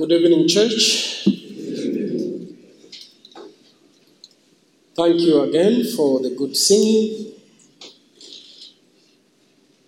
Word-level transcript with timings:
Good 0.00 0.12
evening, 0.12 0.48
church. 0.48 1.24
Thank 4.96 5.20
you 5.20 5.42
again 5.42 5.84
for 5.94 6.20
the 6.20 6.34
good 6.38 6.56
singing, 6.56 7.34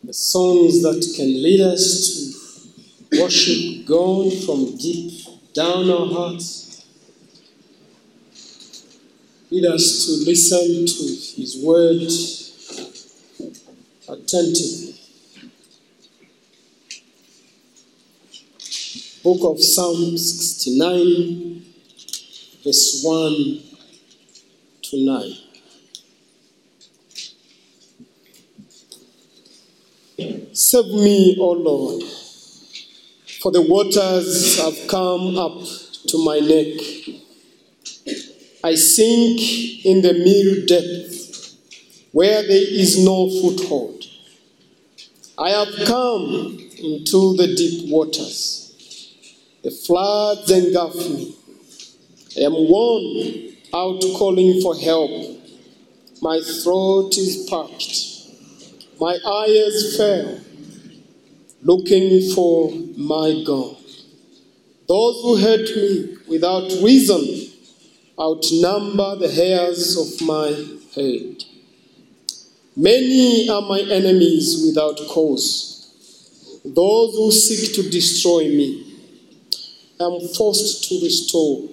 the 0.04 0.12
songs 0.12 0.83
that 0.83 1.01
can 1.17 1.43
lead 1.43 1.62
us 1.62 2.37
to 3.09 3.23
worship 3.23 3.87
God 3.87 4.35
from 4.45 4.77
deep 4.77 5.25
down 5.55 5.91
our 5.91 6.07
hearts, 6.07 6.85
lead 9.51 9.65
us 9.65 10.05
to 10.05 10.13
listen 10.31 10.85
to 10.85 11.41
His 11.41 11.57
word 11.65 12.03
attentively. 14.11 14.91
Book 19.23 19.39
of 19.45 19.62
Psalm 19.62 20.19
69, 20.19 21.65
verse 22.65 23.03
1 23.05 23.62
to 24.83 25.05
9. 25.05 25.37
Save 30.53 30.87
me, 30.87 31.37
O 31.39 31.53
Lord, 31.53 32.03
for 33.41 33.53
the 33.53 33.62
waters 33.62 34.59
have 34.59 34.89
come 34.89 35.39
up 35.39 35.62
to 36.09 36.25
my 36.25 36.41
neck. 36.41 36.81
I 38.65 38.75
sink 38.75 39.41
in 39.84 40.03
the 40.03 40.15
miry 40.15 40.67
depth 40.67 41.57
where 42.11 42.43
there 42.43 42.67
is 42.69 42.98
no 43.05 43.31
foothold. 43.41 44.05
I 45.39 45.51
have 45.51 45.87
come 45.87 46.59
into 46.79 47.37
the 47.37 47.55
deep 47.57 47.89
waters. 47.89 48.62
The 49.62 49.71
floods 49.71 50.51
engulf 50.51 50.97
me. 50.97 51.36
I 52.36 52.41
am 52.41 52.53
worn 52.53 53.56
out 53.73 54.03
calling 54.17 54.61
for 54.61 54.77
help. 54.77 55.11
My 56.20 56.41
throat 56.41 57.17
is 57.17 57.47
parched. 57.48 58.28
My 59.01 59.17
eyes 59.27 59.97
fail, 59.97 60.41
looking 61.62 62.33
for 62.34 62.73
my 62.97 63.42
God. 63.47 63.77
Those 64.89 65.23
who 65.23 65.36
hate 65.36 65.77
me 65.77 66.17
without 66.29 66.70
reason 66.83 67.53
outnumber 68.19 69.17
the 69.17 69.31
hairs 69.31 69.97
of 69.97 70.27
my 70.27 70.48
head. 70.95 71.45
Many 72.77 73.48
are 73.48 73.62
my 73.62 73.81
enemies 73.81 74.62
without 74.67 74.98
cause. 75.08 76.61
Those 76.64 77.14
who 77.14 77.33
seek 77.33 77.75
to 77.75 77.91
destroy 77.91 78.45
me. 78.48 78.92
Am 80.03 80.20
forced 80.36 80.89
to 80.89 81.00
restore 81.00 81.69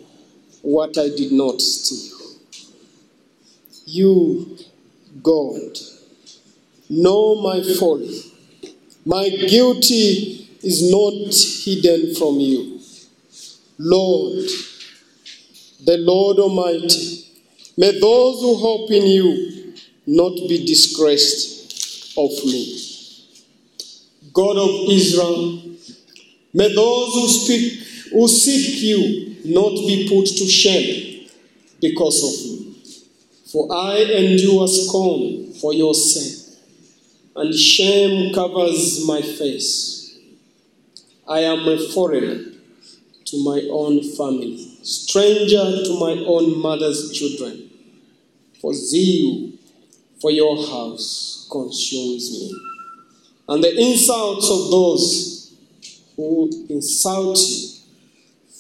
what 0.62 0.98
I 0.98 1.10
did 1.10 1.32
not 1.32 1.60
steal. 1.62 2.18
You, 3.86 4.58
God, 5.24 5.78
know 6.90 7.42
my 7.42 7.62
folly. 7.80 8.22
My 9.06 9.30
guilty 9.30 10.48
is 10.62 10.92
not 10.92 11.34
hidden 11.66 12.14
from 12.16 12.40
you. 12.40 12.80
Lord, 13.80 14.46
the 15.86 15.98
Lord 15.98 16.38
Almighty, 16.40 17.26
may 17.78 17.98
those 18.00 18.42
who 18.42 18.56
hope 18.56 18.92
in 18.92 19.08
you 19.08 19.74
not 20.06 20.36
be 20.50 20.66
disgraced 20.66 22.14
of 22.18 22.30
me. 22.46 22.78
God 24.34 24.58
of 24.58 24.90
Israel, 24.90 25.62
may 26.54 26.74
those 26.74 27.14
who 27.14 27.28
speak, 27.28 27.89
who 28.12 28.28
seek 28.28 28.82
you, 28.82 29.38
not 29.46 29.72
be 29.72 30.08
put 30.10 30.28
to 30.28 30.46
shame 30.48 31.30
because 31.82 32.24
of 32.24 32.46
me. 32.46 32.82
For 33.52 33.68
I 33.74 33.98
endure 33.98 34.68
scorn 34.68 35.54
for 35.54 35.74
your 35.74 35.94
sake, 35.94 36.58
and 37.36 37.54
shame 37.54 38.34
covers 38.34 39.06
my 39.06 39.22
face. 39.22 40.18
I 41.28 41.40
am 41.42 41.68
a 41.68 41.78
foreigner 41.94 42.44
to 43.26 43.44
my 43.44 43.62
own 43.72 44.04
family, 44.16 44.80
stranger 44.84 45.84
to 45.84 46.00
my 46.00 46.24
own 46.26 46.60
mother's 46.60 47.12
children. 47.12 47.70
For 48.62 48.74
zeal 48.74 49.52
for 50.22 50.32
your 50.32 50.58
house 50.68 51.48
consumes 51.52 52.32
me. 52.32 52.60
And 53.48 53.64
the 53.64 53.80
insults 53.80 54.50
of 54.50 54.70
those 54.70 55.56
who 56.16 56.52
insult 56.70 57.38
you 57.40 57.79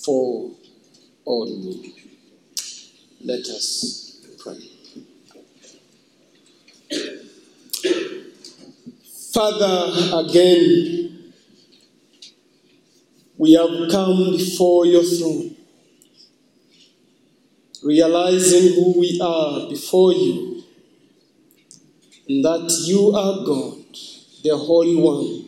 fall 0.04 0.58
on 1.26 1.66
me. 1.66 1.94
Let 3.22 3.42
us 3.42 4.26
pray. 4.40 4.60
Father, 9.34 10.28
again, 10.28 11.34
we 13.38 13.54
have 13.54 13.92
come 13.92 14.32
before 14.32 14.86
your 14.86 15.04
throne, 15.04 15.56
realizing 17.84 18.74
who 18.74 19.00
we 19.00 19.20
are 19.22 19.70
before 19.70 20.14
you, 20.14 20.64
and 22.28 22.44
that 22.44 22.84
you 22.86 23.12
are 23.16 23.46
God, 23.46 23.86
the 24.44 24.58
Holy 24.58 24.96
One, 24.96 25.46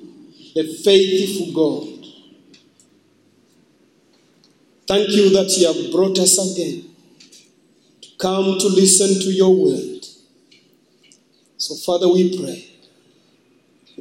the 0.55 0.63
faithful 0.83 1.53
God. 1.53 1.90
Thank 4.91 5.11
you 5.11 5.29
that 5.29 5.55
you 5.57 5.67
have 5.67 5.93
brought 5.93 6.19
us 6.19 6.37
again 6.51 6.83
to 8.01 8.09
come 8.19 8.59
to 8.59 8.67
listen 8.67 9.21
to 9.21 9.31
your 9.31 9.55
word. 9.55 10.05
So, 11.55 11.75
Father, 11.75 12.09
we 12.11 12.37
pray 12.37 12.67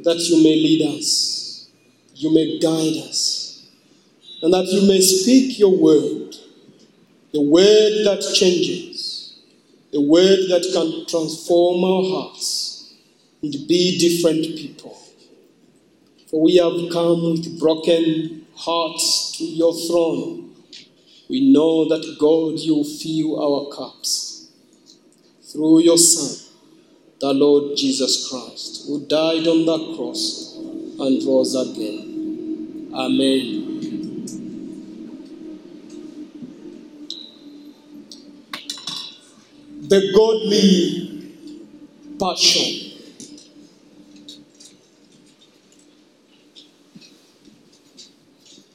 that 0.03 0.17
you 0.17 0.43
may 0.43 0.53
lead 0.53 0.97
us, 0.97 1.69
you 2.13 2.33
may 2.33 2.59
guide 2.59 3.07
us, 3.07 3.69
and 4.41 4.53
that 4.53 4.65
you 4.65 4.85
may 4.85 4.99
speak 4.99 5.57
your 5.57 5.77
word, 5.77 6.35
the 7.31 7.41
word 7.41 8.03
that 8.03 8.29
changes, 8.35 9.39
the 9.93 10.01
word 10.01 10.39
that 10.49 10.69
can 10.73 11.07
transform 11.07 11.85
our 11.85 12.03
hearts 12.03 12.95
and 13.41 13.53
be 13.65 13.97
different 13.97 14.43
people. 14.57 15.01
For 16.29 16.41
we 16.41 16.57
have 16.57 16.91
come 16.91 17.31
with 17.31 17.57
broken 17.61 18.45
hearts 18.55 19.37
to 19.37 19.45
your 19.45 19.73
throne. 19.87 20.40
We 21.31 21.49
know 21.49 21.87
that 21.87 22.17
God, 22.19 22.59
you 22.59 22.83
fill 22.83 23.39
our 23.41 23.73
cups 23.73 24.51
through 25.49 25.79
your 25.79 25.97
Son 25.97 26.51
the 27.21 27.33
Lord 27.33 27.77
Jesus 27.77 28.27
Christ, 28.27 28.87
who 28.87 29.05
died 29.07 29.47
on 29.47 29.65
that 29.65 29.95
cross 29.95 30.57
and 30.57 31.23
rose 31.25 31.55
again. 31.55 32.91
Amen. 32.93 34.25
The 39.87 40.11
godly 40.13 41.33
passion. 42.19 42.97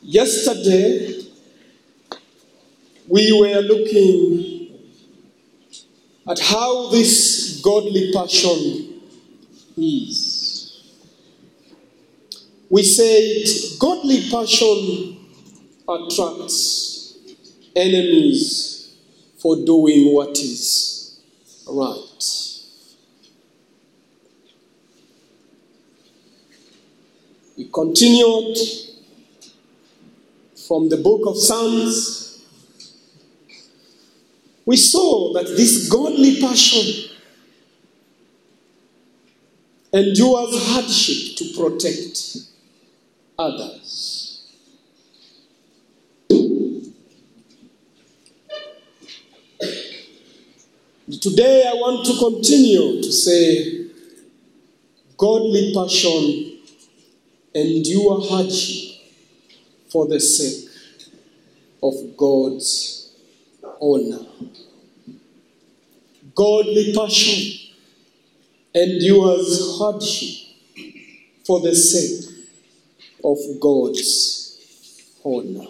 Yesterday, 0.02 1.15
we 3.08 3.32
were 3.32 3.60
looking 3.60 4.78
at 6.28 6.38
how 6.40 6.90
this 6.90 7.60
godly 7.62 8.12
passion 8.12 9.00
is. 9.76 10.82
We 12.68 12.82
said 12.82 13.78
godly 13.78 14.28
passion 14.28 15.18
attracts 15.88 17.16
enemies 17.76 18.96
for 19.38 19.56
doing 19.64 20.12
what 20.12 20.30
is 20.38 21.20
right. 21.68 22.02
We 27.56 27.70
continued 27.72 28.58
from 30.66 30.88
the 30.88 30.96
book 30.96 31.22
of 31.26 31.38
Psalms. 31.38 32.25
We 34.66 34.76
saw 34.76 35.32
that 35.34 35.46
this 35.46 35.88
godly 35.88 36.40
passion 36.40 37.10
endures 39.92 40.66
hardship 40.66 41.36
to 41.36 41.56
protect 41.56 42.36
others. 43.38 44.42
Today, 51.20 51.64
I 51.68 51.74
want 51.74 52.04
to 52.06 52.18
continue 52.18 53.00
to 53.00 53.12
say 53.12 53.86
godly 55.16 55.72
passion 55.72 56.58
endure 57.54 58.20
hardship 58.28 58.98
for 59.88 60.08
the 60.08 60.18
sake 60.18 60.68
of 61.80 61.94
God's 62.16 62.95
honor. 63.80 64.26
Godly 66.34 66.92
passion 66.94 67.72
endures 68.74 69.78
hardship 69.78 70.46
for 71.46 71.60
the 71.60 71.74
sake 71.74 72.34
of 73.24 73.38
God's 73.60 75.18
honor. 75.24 75.66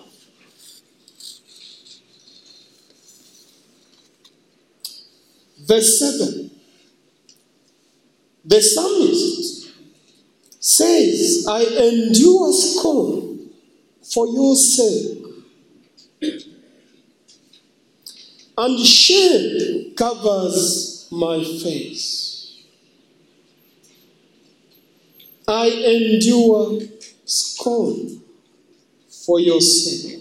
Verse 5.66 5.98
7 5.98 6.50
The 8.44 8.62
psalmist 8.62 9.72
says, 10.60 11.46
I 11.48 11.62
endure 11.62 12.52
scorn 12.52 13.50
for 14.12 14.26
your 14.28 14.54
sake, 14.54 15.24
and 18.58 18.78
shame 18.86 19.94
covers 19.94 21.08
my 21.10 21.42
face. 21.42 22.62
I 25.48 25.68
endure 25.68 26.80
scorn 27.24 28.20
for 29.26 29.40
your 29.40 29.60
sake. 29.60 30.20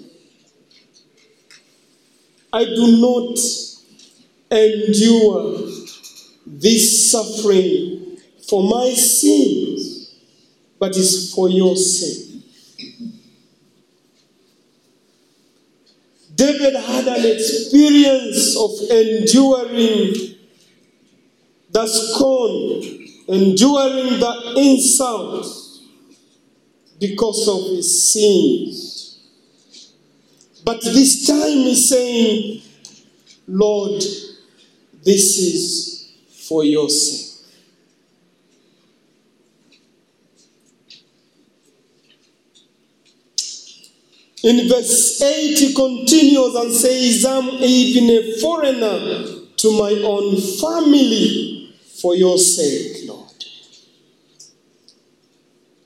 I 2.54 2.64
do 2.64 2.98
not 3.02 3.38
endure 4.52 5.68
this 6.46 7.12
suffering 7.12 8.18
for 8.48 8.64
my 8.64 8.92
sins, 8.92 10.14
but 10.80 10.96
it's 10.96 11.34
for 11.34 11.50
your 11.50 11.76
sake. 11.76 12.25
David 16.36 16.76
had 16.76 17.08
an 17.08 17.26
experience 17.26 18.58
of 18.58 18.72
enduring 18.92 20.36
the 21.72 21.88
scorn, 21.88 23.08
enduring 23.28 24.20
the 24.20 24.54
insult 24.58 25.48
because 27.00 27.48
of 27.48 27.76
his 27.76 28.12
sins. 28.14 29.20
But 30.64 30.82
this 30.82 31.26
time 31.28 31.58
he's 31.60 31.88
saying, 31.88 32.62
Lord, 33.48 34.02
this 35.04 35.38
is 35.38 36.12
for 36.48 36.64
your 36.64 36.90
sake. 36.90 37.25
In 44.45 44.69
verse 44.69 45.19
8, 45.24 45.57
he 45.57 45.74
continues 45.74 46.53
and 46.53 46.71
says, 46.71 47.25
I'm 47.25 47.50
even 47.63 48.12
a 48.12 48.39
foreigner 48.39 49.25
to 49.57 49.71
my 49.71 49.89
own 50.03 50.39
family 50.62 51.75
for 52.00 52.13
your 52.15 52.38
sake, 52.38 53.07
Lord. 53.07 53.44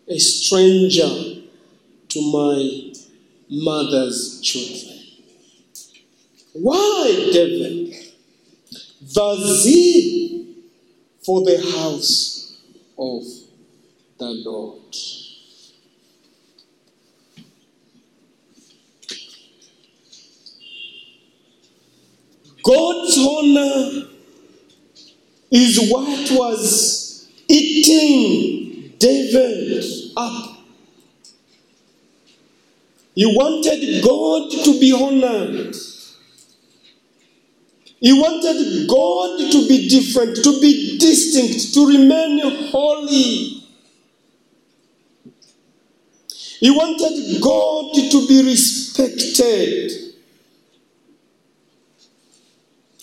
A 0.10 0.20
stranger 0.20 1.42
to 2.10 2.32
my 2.34 2.92
mother's 3.50 4.42
children. 4.42 5.06
Why, 6.52 7.30
David? 7.32 7.96
The 9.02 9.36
zeal 9.64 10.48
for 11.24 11.46
the 11.46 11.62
house 11.78 12.60
of 12.98 13.24
the 14.18 14.32
Lord. 14.32 14.96
God's 22.70 23.18
honor 23.18 24.10
is 25.50 25.90
what 25.90 26.30
was 26.38 27.28
eating 27.48 28.94
David 29.00 29.84
up. 30.16 30.60
He 33.16 33.26
wanted 33.26 34.04
God 34.04 34.52
to 34.66 34.80
be 34.80 34.94
honored. 34.94 35.76
He 38.00 38.14
wanted 38.14 38.88
God 38.88 39.52
to 39.52 39.68
be 39.68 39.90
different, 39.90 40.36
to 40.44 40.62
be 40.62 41.00
distinct, 41.00 41.74
to 41.74 41.88
remain 41.88 42.40
holy. 42.70 43.64
He 46.60 46.70
wanted 46.70 47.42
God 47.42 47.96
to 48.12 48.28
be 48.28 48.44
respected. 48.44 50.09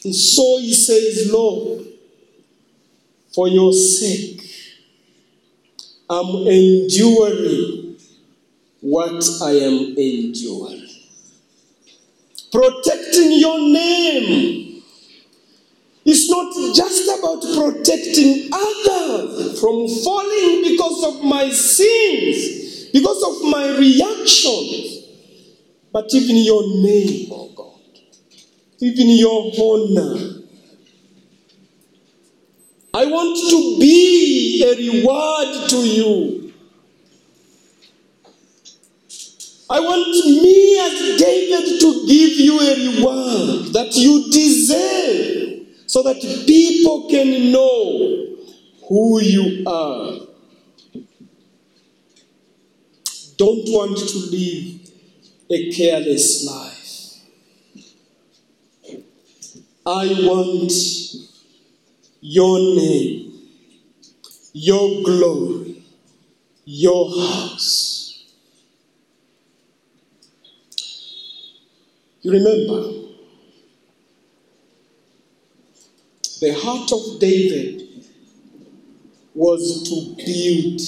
And 0.07 0.15
so 0.15 0.59
he 0.61 0.73
says, 0.73 1.33
Lord, 1.33 1.85
for 3.35 3.49
your 3.49 3.73
sake, 3.73 4.41
I'm 6.09 6.47
enduring 6.47 7.97
what 8.83 9.25
I 9.43 9.51
am 9.51 9.97
enduring. 9.99 10.87
Protecting 12.53 13.33
your 13.41 13.59
name 13.59 14.81
is 16.05 16.31
not 16.31 16.55
just 16.73 17.19
about 17.19 17.43
protecting 17.43 18.49
others 18.53 19.59
from 19.59 19.89
falling 20.05 20.63
because 20.71 21.03
of 21.03 21.25
my 21.25 21.51
sins, 21.51 22.91
because 22.93 23.25
of 23.25 23.51
my 23.51 23.77
reactions, 23.77 25.03
but 25.93 26.07
even 26.15 26.37
your 26.37 26.63
name, 26.81 27.29
oh 27.33 27.51
God 27.57 27.66
even 28.81 29.09
your 29.11 29.53
honor. 29.59 30.43
I 32.95 33.05
want 33.07 33.37
to 33.51 33.79
be 33.79 34.63
a 34.65 34.75
reward 34.77 35.69
to 35.71 35.77
you. 35.77 36.53
I 39.69 39.81
want 39.81 40.07
me 40.25 40.79
as 40.81 41.21
David 41.21 41.81
to 41.81 42.07
give 42.07 42.39
you 42.39 42.61
a 42.61 42.75
reward 42.97 43.73
that 43.73 43.95
you 43.97 44.31
deserve 44.31 45.67
so 45.87 46.03
that 46.05 46.21
people 46.47 47.09
can 47.11 47.51
know 47.53 48.37
who 48.89 49.21
you 49.21 49.65
are. 49.67 50.13
Don't 53.37 53.65
want 53.69 53.99
to 53.99 54.19
live 54.31 54.81
a 55.51 55.71
careless 55.73 56.47
life. 56.47 56.76
I 59.89 60.09
want 60.27 60.73
your 62.21 62.59
name, 62.59 63.35
your 64.53 65.05
glory, 65.05 65.85
your 66.65 67.09
house. 67.09 68.25
You 72.23 72.33
remember, 72.33 72.83
the 76.41 76.53
heart 76.53 76.91
of 76.91 77.21
David 77.21 78.05
was 79.37 79.85
to 79.89 80.17
build 80.17 80.81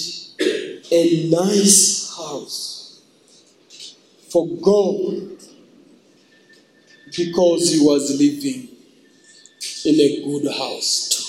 a 0.91 1.29
nice 1.29 2.13
house 2.17 3.01
for 4.27 4.45
God 4.57 5.37
because 7.15 7.71
he 7.71 7.79
was 7.79 8.19
living 8.19 8.78
in 9.85 9.95
a 9.99 10.23
good 10.23 10.51
house 10.51 11.09
too. 11.09 11.25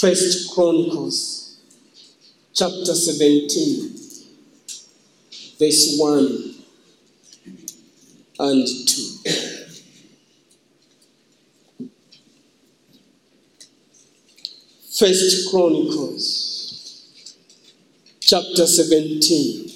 First 0.00 0.54
Chronicles 0.54 1.58
chapter 2.52 2.94
17 2.94 3.96
verse 5.58 5.96
1 5.98 6.54
and 8.38 8.66
2. 8.66 9.02
First 14.98 15.50
Chronicles 15.50 16.42
chapter 18.20 18.66
17 18.66 19.75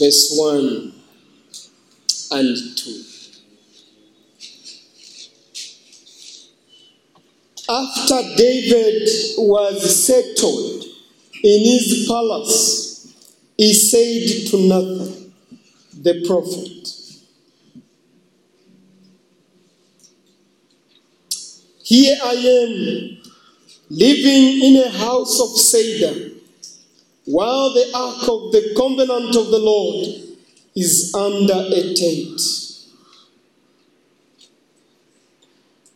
verse 0.00 0.32
1 0.34 0.92
and 2.32 2.56
2. 2.78 3.04
After 7.68 8.36
David 8.36 9.08
was 9.36 10.06
settled 10.06 10.84
in 11.44 11.64
his 11.64 12.06
palace, 12.08 13.14
he 13.58 13.74
said 13.74 14.50
to 14.50 14.56
Nathan, 14.56 15.34
the 16.02 16.24
prophet, 16.26 16.80
Here 21.84 22.16
I 22.24 22.32
am, 22.32 23.22
living 23.90 24.62
in 24.64 24.76
a 24.82 24.88
house 24.90 25.40
of 25.40 25.48
cedar, 25.50 26.29
while 27.30 27.72
the 27.72 27.88
ark 27.94 28.22
of 28.28 28.50
the 28.50 28.74
covenant 28.76 29.36
of 29.36 29.50
the 29.50 29.58
Lord 29.58 30.06
is 30.74 31.14
under 31.14 31.54
a 31.54 31.94
tent. 31.94 32.40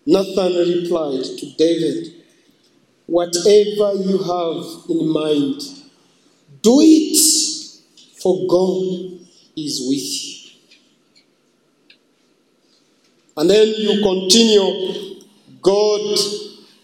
Nathan 0.06 0.52
replied 0.54 1.24
to 1.24 1.46
David, 1.56 2.14
Whatever 3.06 3.94
you 3.94 4.18
have 4.18 4.90
in 4.90 5.08
mind, 5.08 5.60
do 6.62 6.78
it, 6.80 7.18
for 8.22 8.46
God 8.48 9.26
is 9.56 9.80
with 9.88 10.24
you. 10.24 10.34
And 13.36 13.50
then 13.50 13.66
you 13.76 14.02
continue. 14.02 15.20
God 15.60 16.18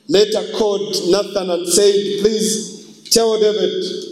later 0.08 0.42
called 0.58 0.94
Nathan 1.08 1.50
and 1.50 1.68
said, 1.68 1.94
Please 2.20 3.08
tell 3.10 3.38
David, 3.40 4.09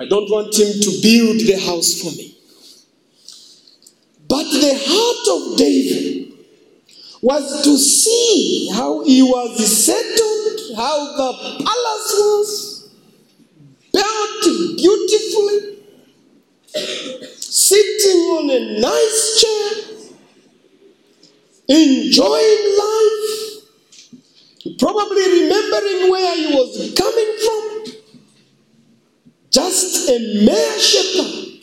I 0.00 0.06
don't 0.06 0.30
want 0.30 0.58
him 0.58 0.80
to 0.80 0.90
build 1.02 1.40
the 1.40 1.60
house 1.60 2.00
for 2.00 2.10
me. 2.16 2.34
But 4.26 4.44
the 4.44 4.74
heart 4.82 5.28
of 5.36 5.58
David 5.58 6.32
was 7.20 7.62
to 7.64 7.76
see 7.76 8.70
how 8.72 9.04
he 9.04 9.20
was 9.20 9.58
settled, 9.68 10.76
how 10.78 11.16
the 11.18 11.32
palace 11.64 12.14
was 12.16 12.90
built 13.92 14.76
beautifully, 14.78 15.82
sitting 17.36 18.20
on 18.38 18.48
a 18.48 18.80
nice 18.80 19.40
chair, 19.42 19.72
enjoying 21.68 22.78
life, 22.78 23.28
probably 24.78 25.42
remembering 25.42 26.10
where 26.10 26.36
he 26.36 26.46
was 26.54 26.94
coming 26.96 27.36
from. 27.44 27.69
Just 29.70 30.08
a 30.10 30.18
mere 30.44 30.78
shepherd 30.80 31.62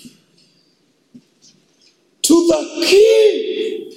to 2.22 2.48
the 2.48 2.86
king 2.88 3.92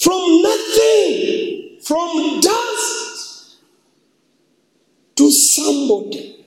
from 0.00 0.40
nothing, 0.40 1.78
from 1.82 2.40
dust 2.40 3.58
to 5.16 5.30
somebody, 5.30 6.46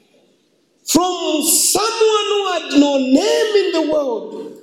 from 0.88 1.44
someone 1.44 2.28
who 2.34 2.52
had 2.52 2.80
no 2.80 2.98
name 2.98 3.66
in 3.66 3.72
the 3.74 3.92
world 3.94 4.58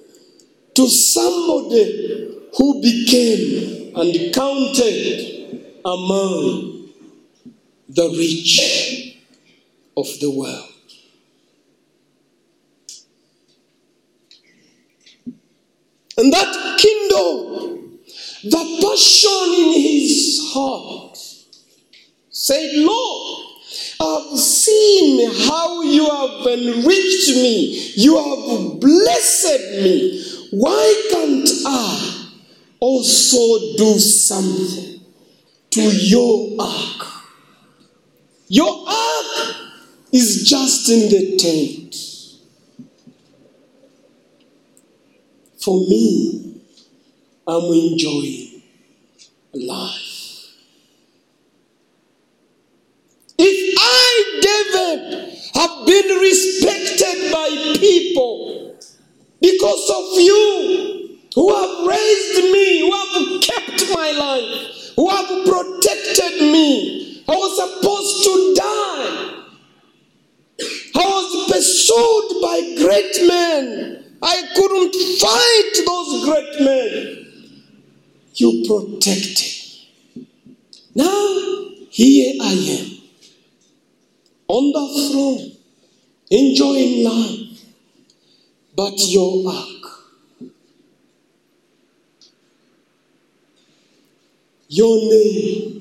to 0.75 0.89
somebody 0.89 2.41
who 2.57 2.83
became 2.83 3.95
and 3.95 4.35
counted 4.35 5.79
among 5.85 6.89
the 7.89 8.09
rich 8.19 8.86
of 9.97 10.07
the 10.21 10.31
world. 10.31 10.73
And 16.19 16.33
that 16.33 16.79
kindled 16.79 17.77
the 18.45 18.79
passion 18.83 19.65
in 19.65 19.81
his 19.81 20.41
heart. 20.53 21.19
Said, 22.31 22.71
Lord, 22.75 23.47
I've 24.01 24.39
seen 24.39 25.31
how 25.49 25.83
you 25.83 26.09
have 26.09 26.47
enriched 26.47 27.37
me. 27.37 27.93
You 27.97 28.17
have 28.17 28.81
blessed 28.81 29.83
me. 29.83 30.23
Why 30.53 31.09
can't 31.11 31.49
I 31.67 32.31
also 32.79 33.77
do 33.77 33.99
something 33.99 35.01
to 35.71 35.81
your 35.83 36.57
ark? 36.61 37.07
Your 38.49 38.89
ark 38.89 39.66
is 40.13 40.49
just 40.49 40.89
in 40.91 41.09
the 41.11 41.37
tent. 41.37 41.95
For 45.63 45.81
me, 45.81 46.63
I'm 47.47 47.65
enjoying 47.65 48.63
life. 49.53 50.17
If 53.39 53.79
I, 53.79 54.41
David, 54.43 55.39
have 55.55 55.87
been 55.87 56.19
respected 56.21 57.33
by 57.33 57.49
people 57.79 58.79
because 59.41 59.91
of 59.91 60.21
you, 60.21 61.19
who 61.35 61.55
have 61.55 61.87
raised 61.87 62.51
me, 62.51 62.81
who 62.81 62.93
have 62.93 63.43
kept 63.43 63.85
my 63.95 64.11
life, 64.13 64.93
who 64.97 65.09
have 65.11 65.29
protected 65.47 66.41
me, 66.41 67.23
I 67.29 67.33
was 67.35 67.57
supposed 67.57 68.25
to 68.25 68.55
die. 68.55 69.33
I 70.95 71.05
was 71.05 71.49
pursued 71.97 72.43
by 72.43 72.61
great 72.79 73.29
men. 73.29 74.05
I 74.23 74.43
couldn't 74.55 74.95
fight 75.21 75.73
those 75.87 76.25
great 76.25 76.61
men. 76.61 77.53
You 78.35 78.65
protected. 78.67 79.53
Now, 80.95 81.69
here 81.91 82.35
I 82.41 82.53
am 82.53 82.99
on 84.49 84.73
the 84.73 85.11
throne, 85.11 85.53
enjoying 86.31 87.05
life. 87.05 87.43
But 88.75 88.95
your 89.09 89.51
ark, 89.51 90.51
your 94.69 94.97
name. 95.11 95.76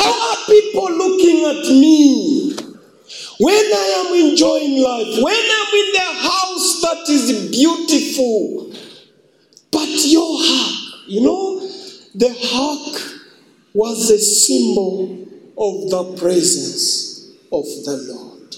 How 0.00 0.30
are 0.30 0.46
people 0.46 0.90
looking 0.92 1.44
at 1.44 1.64
me 1.74 2.56
when 3.38 3.54
I 3.54 3.86
am 4.00 4.30
enjoying 4.30 4.82
life? 4.82 5.22
When 5.22 5.42
I'm 5.58 5.74
in 5.74 5.92
the 5.92 6.10
house 6.28 6.80
that 6.80 7.04
is 7.10 7.50
beautiful? 7.50 8.72
But 9.70 9.88
your 10.06 10.40
ark, 10.40 11.04
you 11.06 11.20
know, 11.20 11.60
the 12.14 12.30
ark 12.54 13.20
was 13.74 14.10
a 14.10 14.18
symbol 14.18 15.28
of 15.58 15.90
the 15.90 16.16
presence 16.18 17.32
of 17.52 17.64
the 17.84 17.96
Lord. 18.08 18.56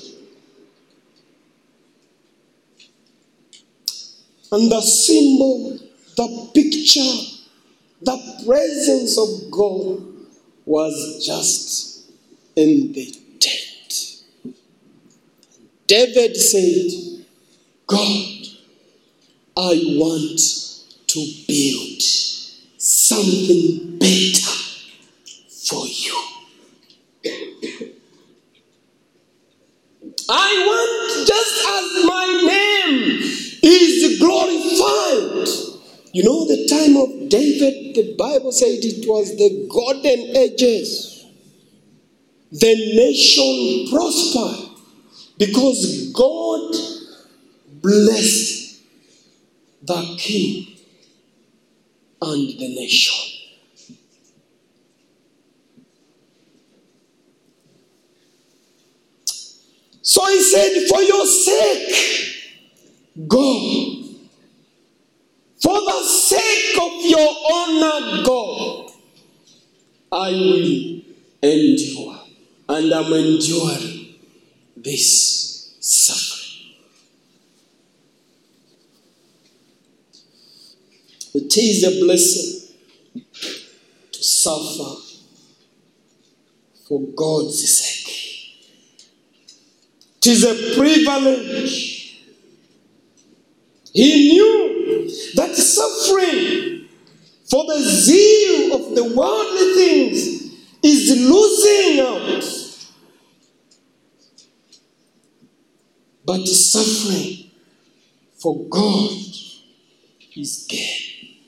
And 4.53 4.71
the 4.71 4.81
symbol, 4.81 5.79
the 6.17 6.51
picture, 6.55 7.41
the 8.01 8.45
presence 8.47 9.19
of 9.19 9.51
God 9.51 10.12
was 10.65 11.25
just 11.27 12.11
in 12.57 12.93
the 12.93 13.15
tent. 13.41 14.23
David 15.87 16.37
said, 16.37 17.25
God, 17.87 18.47
I 19.57 19.97
want 19.99 20.41
to 21.09 21.27
build 21.47 22.03
something 22.79 23.99
better 23.99 24.57
for 25.49 25.87
you. 25.87 26.19
I 30.29 30.65
want, 30.67 31.29
just 31.29 31.55
as 31.69 32.05
my 32.07 32.27
name 32.47 33.21
is 33.63 34.19
glorified. 34.19 35.49
You 36.13 36.25
know, 36.25 36.47
the 36.47 36.67
time 36.69 36.97
of 36.99 37.29
David, 37.31 37.95
the 37.95 38.15
Bible 38.19 38.53
said 38.53 38.69
it 38.69 39.09
was 39.09 39.35
the 39.37 39.67
golden 39.71 40.37
ages. 40.37 41.25
The 42.51 42.75
nation 42.75 43.89
prospered 43.91 44.69
because 45.39 46.13
God 46.13 46.75
blessed 47.81 48.83
the 49.83 50.17
king 50.19 50.77
and 52.21 52.59
the 52.59 52.75
nation. 52.75 53.33
So 60.03 60.27
he 60.27 60.43
said, 60.43 60.89
For 60.89 61.01
your 61.01 61.27
sake, 61.27 62.59
go. 63.27 64.02
For 65.63 65.79
the 65.81 66.03
sake 66.03 66.77
of 66.83 66.93
your 67.05 67.37
honor, 67.53 68.25
God, 68.25 68.91
I 70.11 70.31
will 70.33 71.01
endure. 71.43 72.19
And 72.69 72.93
I'm 72.93 73.13
enduring 73.13 74.15
this 74.77 75.77
suffering. 75.79 76.73
It 81.35 81.57
is 81.57 81.85
a 81.85 82.05
blessing 82.05 82.69
to 84.13 84.23
suffer 84.23 85.01
for 86.89 87.01
God's 87.15 87.69
sake. 87.69 88.09
It 90.19 90.27
is 90.27 90.45
a 90.45 90.77
privilege. 90.77 91.92
He 93.93 94.31
knew 94.31 95.09
that 95.35 95.55
suffering 95.55 96.89
for 97.45 97.65
the 97.67 97.81
zeal 97.83 98.75
of 98.75 98.95
the 98.95 99.05
worldly 99.15 99.75
things 99.75 100.43
is 100.83 101.11
losing 101.29 102.01
out. 102.01 102.43
But 106.25 106.47
suffering 106.47 107.51
for 108.39 108.65
God 108.69 109.11
is 110.37 110.67
gain. 110.69 111.39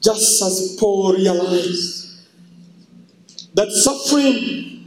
Just 0.00 0.42
as 0.42 0.76
Paul 0.78 1.14
realized 1.14 2.28
that 3.54 3.72
suffering 3.72 4.77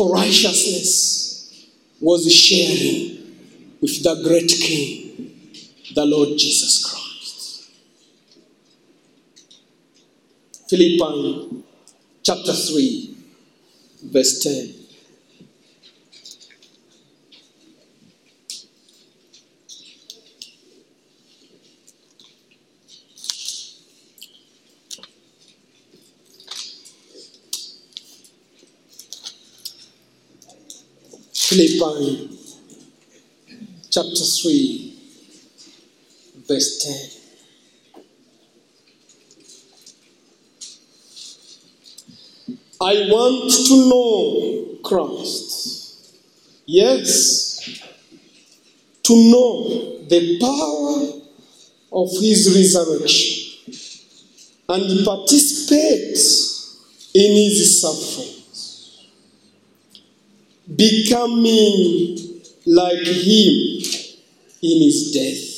for 0.00 0.14
righteousness 0.14 1.68
was 2.00 2.24
sharing 2.32 3.18
with 3.82 4.02
the 4.02 4.14
great 4.26 4.48
King, 4.48 5.30
the 5.94 6.06
Lord 6.06 6.38
Jesus 6.38 6.82
Christ. 6.86 7.70
Philippians 10.70 11.64
chapter 12.22 12.54
3, 12.54 13.16
verse 14.04 14.42
10. 14.42 14.79
Philippians 31.50 32.62
chapter 33.90 34.24
3, 34.24 34.94
verse 36.46 36.78
10. 36.78 36.94
I 42.80 43.08
want 43.10 43.50
to 43.66 43.76
know 43.88 44.78
Christ. 44.84 46.14
Yes, 46.66 47.58
to 49.02 49.12
know 49.12 49.98
the 50.06 50.38
power 50.38 51.20
of 51.92 52.10
his 52.20 52.48
resurrection 52.54 53.82
and 54.68 55.04
participate 55.04 56.16
in 57.12 57.34
his 57.34 57.80
suffering 57.80 58.39
becoming 60.76 62.42
like 62.66 63.06
him 63.06 63.82
in 64.62 64.82
his 64.82 65.12
death. 65.12 65.50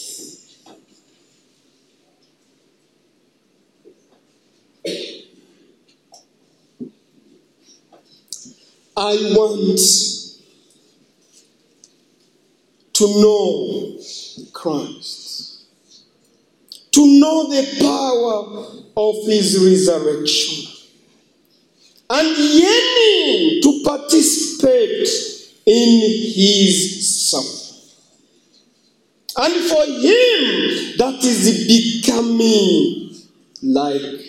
I 8.96 9.16
want 9.34 9.80
to 12.92 13.06
know 13.20 13.98
Christ, 14.52 15.64
to 16.92 17.06
know 17.18 17.48
the 17.48 17.78
power 17.80 18.82
of 18.96 19.26
his 19.26 19.58
resurrection 19.58 20.61
and 22.14 22.36
yearning 22.36 23.62
to 23.62 23.82
participate 23.86 25.08
in 25.64 26.00
his 26.34 27.30
suffering. 27.30 27.62
And 29.34 29.54
for 29.64 29.84
him, 29.86 30.96
that 30.98 31.20
is 31.24 31.66
becoming 31.66 33.16
like 33.62 34.20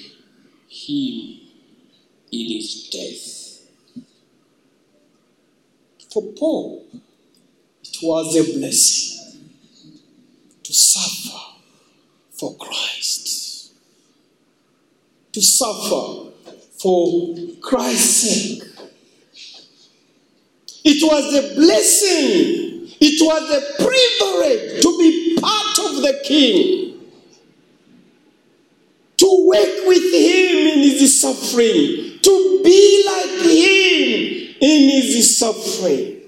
him 0.69 1.39
in 2.31 2.51
his 2.55 2.89
death. 2.89 4.07
For 6.13 6.23
Paul, 6.39 6.86
it 7.84 7.97
was 8.01 8.34
a 8.38 8.57
blessing 8.57 9.41
to 10.63 10.73
suffer 10.73 11.38
for 12.31 12.55
Christ, 12.55 13.73
to 15.34 15.41
suffer 15.41 16.32
for 16.83 17.33
Christ's 17.61 18.59
sake. 18.59 18.63
It 20.83 21.01
was 21.01 21.33
a 21.33 21.55
blessing, 21.55 22.89
it 22.99 23.21
was 23.21 23.49
a 23.49 23.83
privilege 23.83 24.83
to 24.83 24.97
be 24.97 25.37
part 25.39 25.79
of 25.79 26.01
the 26.01 26.19
King, 26.25 26.99
to 29.15 29.47
work 29.47 29.87
with 29.87 30.13
Him 30.13 30.57
in 30.67 30.79
His 30.79 31.21
suffering, 31.21 32.19
to 32.21 32.61
be 32.65 33.03
like 33.07 33.49
Him 33.49 34.55
in 34.59 34.89
His 34.89 35.39
suffering. 35.39 36.19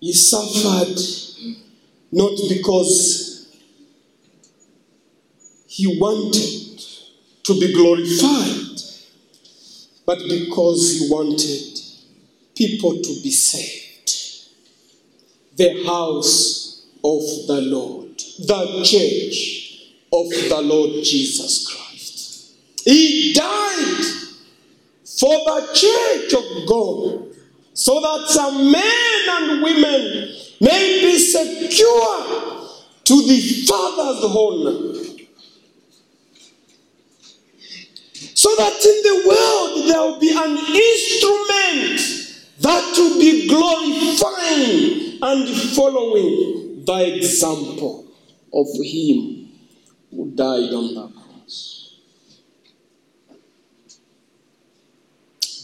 He 0.00 0.12
suffered 0.12 1.33
not 2.14 2.38
because 2.48 3.52
he 5.66 5.98
wanted 5.98 6.80
to 7.42 7.58
be 7.58 7.74
glorified, 7.74 8.80
but 10.06 10.18
because 10.28 11.00
he 11.00 11.10
wanted 11.10 11.80
people 12.54 12.92
to 13.02 13.20
be 13.20 13.32
saved. 13.32 14.12
The 15.56 15.84
house 15.84 16.86
of 17.02 17.20
the 17.48 17.60
Lord, 17.62 18.16
the 18.16 18.82
church 18.84 19.90
of 20.12 20.28
the 20.48 20.62
Lord 20.62 21.02
Jesus 21.02 21.66
Christ. 21.66 22.54
He 22.84 23.32
died 23.32 24.04
for 25.18 25.34
the 25.34 25.68
church 25.74 26.34
of 26.34 26.68
God 26.68 27.34
so 27.72 28.00
that 28.00 28.28
some 28.28 28.70
men 28.70 29.28
and 29.30 29.62
women 29.64 30.43
may 30.64 31.00
be 31.04 31.18
secure 31.18 32.64
to 33.04 33.26
the 33.28 33.40
Father's 33.68 34.24
honor. 34.24 34.94
So 38.34 38.48
that 38.56 38.84
in 38.84 38.98
the 39.02 39.16
world 39.28 39.88
there 39.88 40.00
will 40.00 40.18
be 40.20 40.30
an 40.30 40.56
instrument 40.58 42.00
that 42.60 42.94
will 42.96 43.18
be 43.20 43.46
glorifying 43.48 45.18
and 45.22 45.48
following 45.74 46.84
the 46.84 47.16
example 47.16 48.06
of 48.52 48.66
Him 48.82 49.48
who 50.10 50.30
died 50.34 50.72
on 50.72 50.94
the 50.94 51.08
cross. 51.08 51.98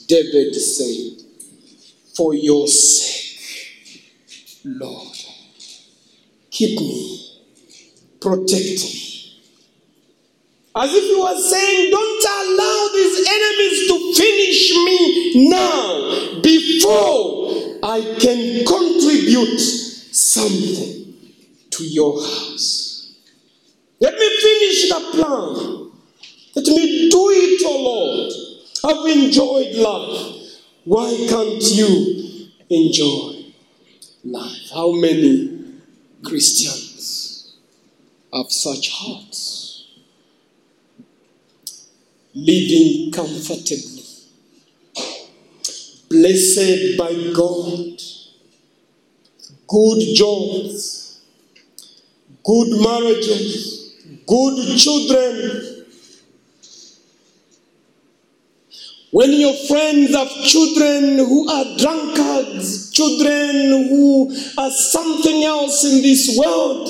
David 0.07 0.55
said, 0.55 1.23
For 2.17 2.35
your 2.35 2.67
sake, 2.67 3.20
Lord, 4.65 5.17
keep 6.51 6.79
me, 6.79 7.39
protect 8.21 8.85
me. 8.85 9.11
As 10.77 10.95
if 10.95 11.03
he 11.03 11.15
was 11.17 11.51
saying, 11.51 11.91
Don't 11.91 12.25
allow 12.25 12.89
these 12.93 13.27
enemies 13.27 13.89
to 13.89 14.15
finish 14.23 14.71
me 14.85 15.49
now 15.49 16.41
before 16.43 17.79
I 17.83 18.17
can 18.21 18.65
contribute 18.67 19.59
something 19.59 21.15
to 21.71 21.85
your 21.85 22.21
house. 22.21 23.15
Let 24.01 24.15
me 24.15 24.37
finish 24.41 24.89
the 24.91 25.01
plan. 25.13 25.91
Let 26.55 26.67
me 26.67 27.09
do 27.11 27.31
it, 27.31 27.63
O 27.67 27.83
Lord. 27.83 28.33
I've 28.85 29.17
enjoyed 29.17 29.75
life. 29.77 30.37
Why 30.85 31.27
can't 31.29 31.63
you 31.73 32.49
enjoy 32.69 33.40
life? 34.25 34.71
How 34.75 34.93
many 34.93 35.81
Christians 36.23 37.55
have 38.33 38.51
such 38.51 38.91
hearts? 38.91 39.61
living 42.35 43.11
comfortably, 43.13 44.05
blessed 46.09 46.97
by 46.97 47.13
God, 47.35 48.01
good 49.67 50.15
jobs, 50.15 51.21
good 52.45 52.81
marriages, 52.81 53.95
good 54.27 54.79
children. 54.79 55.70
When 59.13 59.33
your 59.33 59.55
friends 59.67 60.15
have 60.15 60.31
children 60.45 61.19
who 61.19 61.49
are 61.51 61.77
drunkards, 61.77 62.93
children 62.93 63.89
who 63.89 64.33
are 64.57 64.71
something 64.71 65.43
else 65.43 65.85
in 65.85 66.01
this 66.01 66.39
world, 66.39 66.89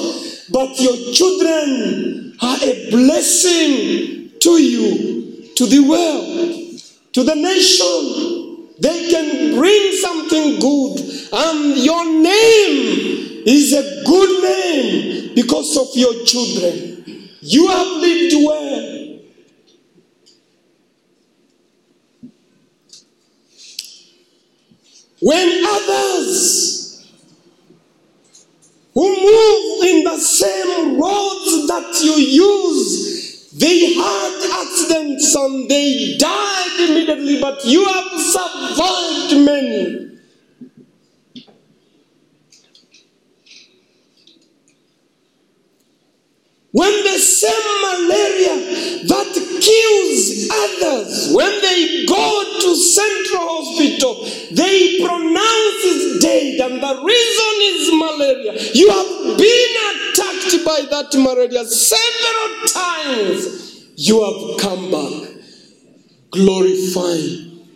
but 0.50 0.78
your 0.78 1.14
children 1.14 2.36
are 2.42 2.58
a 2.62 2.90
blessing 2.90 4.32
to 4.38 4.50
you, 4.50 5.48
to 5.56 5.64
the 5.64 5.80
world, 5.80 6.82
to 7.14 7.24
the 7.24 7.34
nation. 7.36 8.68
They 8.80 9.10
can 9.10 9.54
bring 9.54 9.92
something 9.92 10.60
good, 10.60 11.00
and 11.32 11.78
your 11.78 12.04
name 12.04 13.44
is 13.46 13.72
a 13.72 14.04
good 14.04 14.42
name 14.42 15.34
because 15.34 15.74
of 15.78 15.88
your 15.94 16.24
children. 16.24 17.28
You 17.40 17.68
have 17.68 17.86
lived 17.86 18.34
well. 18.46 18.99
When 25.20 25.64
others 25.66 27.06
who 28.94 29.06
move 29.06 29.84
in 29.84 30.04
the 30.04 30.18
same 30.18 30.98
roads 30.98 31.66
that 31.68 32.00
you 32.02 32.12
use, 32.12 33.50
they 33.52 33.94
had 33.94 34.62
accidents 34.62 35.34
and 35.34 35.68
they 35.68 36.16
died 36.16 36.88
immediately, 36.88 37.40
but 37.40 37.64
you 37.64 37.84
have 37.84 38.20
survived 38.20 39.44
many. 39.44 40.09
When 46.72 46.92
the 47.02 47.18
same 47.18 47.50
malaria 47.82 49.02
that 49.08 49.32
kills 49.60 50.48
others, 50.54 51.34
when 51.34 51.60
they 51.62 52.06
go 52.06 52.60
to 52.60 52.76
central 52.76 53.42
hospital, 53.42 54.14
they 54.54 55.02
pronounce 55.04 55.82
it 55.82 56.22
dead, 56.22 56.70
and 56.70 56.80
the 56.80 57.02
reason 57.02 57.54
is 57.74 57.90
malaria. 57.92 58.52
You 58.72 58.88
have 58.88 59.36
been 59.36 59.74
attacked 59.90 60.64
by 60.64 60.86
that 60.90 61.12
malaria 61.18 61.64
several 61.64 62.66
times. 62.68 63.90
You 63.96 64.22
have 64.22 64.60
come 64.60 64.92
back, 64.92 65.42
glorifying 66.30 67.66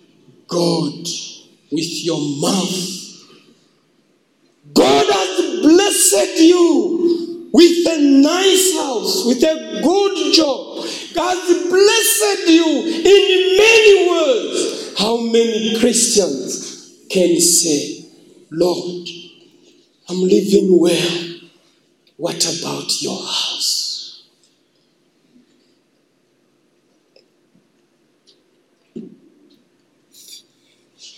God 0.46 1.08
with 1.72 2.04
your 2.04 2.20
mouth. 2.40 3.00
God 4.72 5.06
has 5.10 5.60
blessed 5.62 6.40
you 6.40 7.23
with 7.54 7.86
a 7.86 7.98
nice 8.00 8.74
house, 8.74 9.24
with 9.26 9.40
a 9.44 9.80
good 9.80 10.34
job. 10.34 10.84
God 11.14 11.70
blessed 11.70 12.48
you 12.48 12.82
in 12.84 13.56
many 13.56 14.10
words. 14.10 14.98
How 14.98 15.18
many 15.18 15.78
Christians 15.78 16.98
can 17.08 17.40
say, 17.40 18.06
Lord, 18.50 19.08
I'm 20.08 20.20
living 20.22 20.80
well. 20.80 21.38
What 22.16 22.42
about 22.42 23.00
your 23.00 23.20
house? 23.20 24.24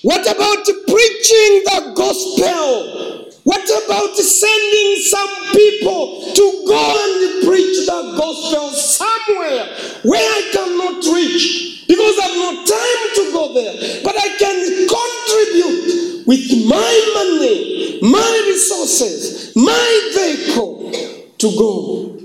What 0.03 0.21
about 0.21 0.65
preaching 0.67 1.63
the 1.65 1.93
gospel? 1.97 3.17
What 3.47 3.85
about 3.85 4.17
sending 4.17 5.03
some 5.03 5.29
where 10.07 10.21
I 10.21 10.51
cannot 10.53 11.05
reach? 11.15 11.85
Because 11.89 12.19
I've 12.19 12.37
no 12.37 12.65
time 12.65 13.15
to 13.17 13.33
go 13.33 13.55
there. 13.55 14.03
But 14.03 14.17
I 14.17 14.29
can 14.39 14.89
contribute 14.89 16.27
with 16.27 16.69
my 16.69 17.13
money, 17.15 17.99
my 18.03 18.45
resources, 18.49 19.55
my 19.57 20.11
vehicle 20.15 20.93
to 21.39 21.59
go 21.59 22.19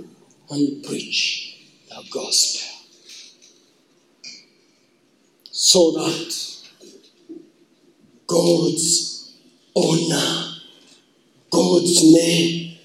and 0.52 0.84
preach 0.84 1.58
the 1.89 2.04
gospel. 2.12 2.67
So 5.52 5.91
that 5.91 6.52
God's 8.28 9.38
honor, 9.76 10.56
God's 11.52 12.04
name 12.04 12.78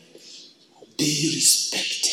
be 0.98 1.32
respected. 1.34 2.05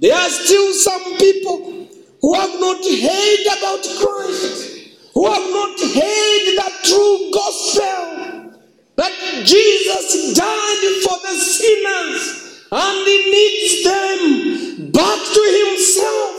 There 0.00 0.14
are 0.14 0.30
still 0.30 0.72
some 0.74 1.16
people 1.18 1.88
who 2.20 2.34
have 2.34 2.60
not 2.60 2.84
heard 2.84 3.46
about 3.58 3.82
Christ, 3.82 4.90
who 5.12 5.26
have 5.26 5.50
not 5.50 5.80
heard 5.80 6.44
the 6.56 6.72
true 6.84 7.30
gospel 7.32 8.52
that 8.96 9.12
Jesus 9.44 10.34
died 10.34 11.02
for 11.02 11.18
the 11.22 11.34
sinners 11.34 12.66
and 12.70 13.06
he 13.06 13.18
needs 13.30 13.84
them 13.84 14.90
back 14.92 15.18
to 15.34 15.42
himself. 15.66 16.38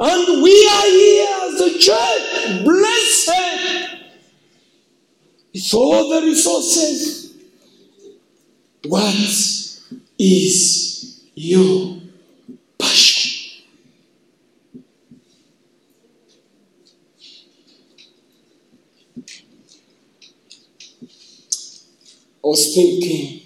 And 0.00 0.42
we 0.42 0.66
are 0.66 0.86
here 0.86 1.28
as 1.42 1.60
a 1.60 1.78
church, 1.78 2.64
blessed 2.64 3.30
with 5.52 5.74
all 5.74 6.08
the 6.08 6.26
resources. 6.26 7.34
What 8.86 9.14
is 10.18 11.24
passion? 11.36 12.03
I 22.44 22.46
was 22.46 22.74
thinking 22.74 23.40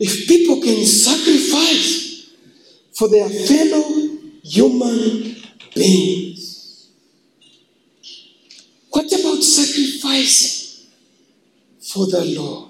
if 0.00 0.28
people 0.28 0.60
can 0.60 0.84
sacrifice 0.84 2.34
for 2.92 3.08
their 3.08 3.28
fellow 3.28 4.18
human 4.42 5.36
beings, 5.74 6.90
what 8.90 9.06
about 9.06 9.42
sacrificing 9.42 10.88
for 11.80 12.06
the 12.06 12.24
Lord? 12.24 12.67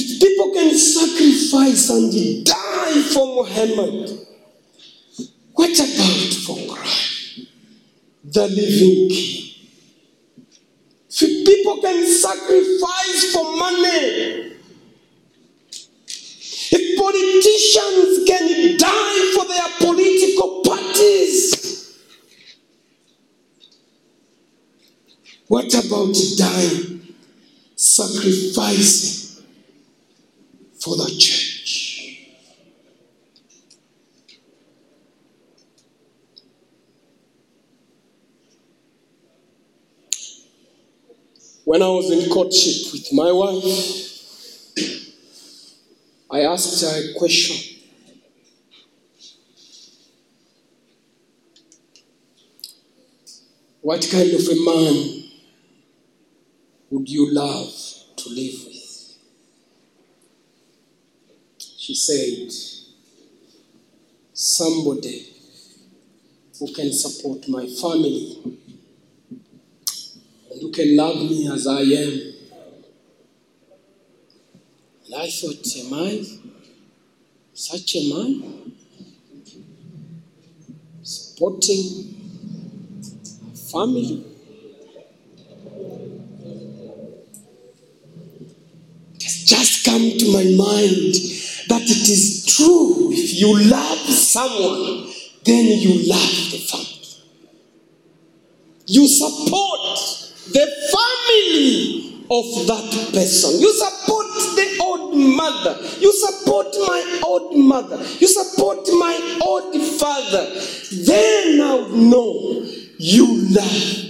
If 0.00 0.20
people 0.20 0.52
can 0.52 0.72
sacrifice 0.76 1.90
and 1.90 2.46
die 2.46 3.02
for 3.12 3.26
Muhammad, 3.34 4.16
what 5.54 5.76
about 5.76 6.34
for 6.46 6.56
Christ, 6.72 7.40
the 8.22 8.46
living 8.46 9.08
King? 9.08 9.54
If 11.20 11.46
people 11.48 11.78
can 11.82 12.06
sacrifice 12.06 13.32
for 13.32 13.56
money, 13.56 14.52
if 16.70 16.84
politicians 16.96 18.24
can 18.24 18.76
die 18.78 19.32
for 19.34 19.46
their 19.48 19.68
political 19.80 20.62
parties, 20.62 21.98
what 25.48 25.74
about 25.74 26.14
dying, 26.36 27.16
sacrificing 27.74 29.17
for 30.88 30.96
the 30.96 31.10
church? 31.18 32.28
When 41.64 41.82
I 41.82 41.88
was 41.88 42.10
in 42.10 42.30
courtship 42.30 42.92
with 42.94 43.12
my 43.12 43.30
wife, 43.30 44.08
I 46.30 46.40
asked 46.40 46.82
her 46.82 47.10
a 47.10 47.18
question. 47.18 47.76
What 53.82 54.08
kind 54.10 54.32
of 54.32 54.40
a 54.48 54.64
man 54.64 55.24
would 56.90 57.08
you 57.08 57.32
love 57.32 57.72
to 58.16 58.28
live 58.30 58.64
with? 58.66 58.77
She 61.88 61.94
said, 61.94 62.52
Somebody 64.34 65.26
who 66.58 66.70
can 66.74 66.92
support 66.92 67.48
my 67.48 67.66
family 67.66 68.36
and 70.50 70.60
who 70.60 70.70
can 70.70 70.94
love 70.94 71.16
me 71.16 71.50
as 71.50 71.66
I 71.66 71.80
am. 71.80 72.34
And 75.06 75.14
I 75.16 75.30
thought, 75.30 75.66
Am 75.78 75.94
I 75.94 76.26
such 77.54 77.96
a 77.96 78.14
man? 78.14 78.72
Supporting 81.02 82.44
a 83.50 83.56
family? 83.56 84.26
It 89.14 89.22
has 89.22 89.42
just 89.46 89.86
come 89.86 90.10
to 90.18 90.32
my 90.34 90.44
mind 90.54 91.38
that 91.68 91.82
it 91.82 92.08
is 92.08 92.46
true. 92.46 93.10
If 93.12 93.34
you 93.40 93.70
love 93.70 93.98
someone, 93.98 95.12
then 95.44 95.64
you 95.66 96.08
love 96.08 96.50
the 96.50 96.58
family. 96.58 96.94
You 98.86 99.06
support 99.06 99.80
the 100.52 100.66
family 100.92 102.24
of 102.30 102.66
that 102.66 103.10
person. 103.12 103.60
You 103.60 103.72
support 103.72 104.26
the 104.56 104.78
old 104.82 105.16
mother. 105.16 105.78
You 106.00 106.12
support 106.12 106.66
my 106.86 107.20
old 107.24 107.56
mother. 107.56 107.96
You 108.18 108.28
support 108.28 108.86
my 108.98 109.38
old 109.42 109.74
father. 110.00 110.44
Then 111.04 111.60
I 111.60 111.88
know 111.92 112.64
you 112.98 113.26
love 113.50 114.07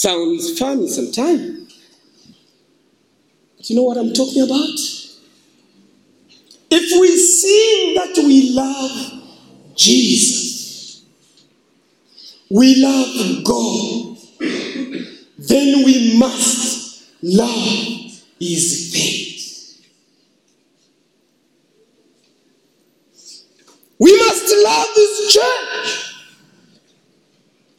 Sounds 0.00 0.58
funny 0.58 0.88
sometimes. 0.88 1.74
But 3.58 3.68
you 3.68 3.76
know 3.76 3.82
what 3.82 3.98
I'm 3.98 4.14
talking 4.14 4.42
about? 4.42 4.78
If 6.70 6.98
we 6.98 7.16
sing 7.18 7.94
that 7.96 8.16
we 8.16 8.52
love 8.54 9.76
Jesus, 9.76 11.04
we 12.48 12.76
love 12.76 13.44
God, 13.44 14.16
then 15.36 15.84
we 15.84 16.16
must 16.18 17.04
love 17.22 18.22
His 18.40 18.92
things. 18.94 19.82
We 23.98 24.16
must 24.16 24.54
love 24.64 24.86
His 24.96 25.34
church, 25.34 26.14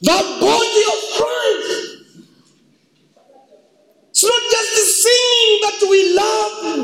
the 0.01 0.37
body 0.39 0.83
of 0.85 1.17
Christ. 1.17 1.91
It's 4.11 4.29
not 4.29 4.51
just 4.51 5.01
singing 5.01 5.59
that 5.63 5.87
we 5.89 6.13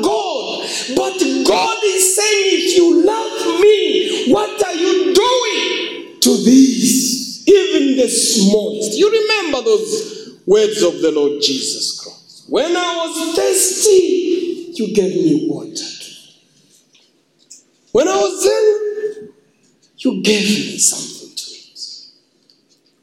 God, 0.02 0.68
but 0.96 1.18
God 1.46 1.78
is 1.84 2.16
saying, 2.16 2.46
if 2.52 2.76
you 2.76 3.04
love 3.04 3.60
me, 3.60 4.32
what 4.32 4.62
are 4.66 4.74
you 4.74 5.14
doing 5.14 6.20
to 6.20 6.44
these, 6.44 7.48
even 7.48 7.96
the 7.96 8.08
smallest? 8.08 8.98
You 8.98 9.10
remember 9.10 9.62
those 9.62 10.40
words 10.46 10.82
of 10.82 11.00
the 11.00 11.12
Lord 11.12 11.42
Jesus 11.42 12.00
Christ. 12.00 12.44
When 12.48 12.76
I 12.76 12.96
was 12.96 13.36
thirsty, 13.36 14.72
you 14.74 14.94
gave 14.94 15.14
me 15.14 15.48
water. 15.50 15.84
When 17.92 18.08
I 18.08 18.16
was 18.16 18.46
ill, 18.46 19.28
you 19.98 20.22
gave 20.22 20.42
me 20.42 20.78
something 20.78 21.34
to 21.34 21.50
eat. 21.50 21.80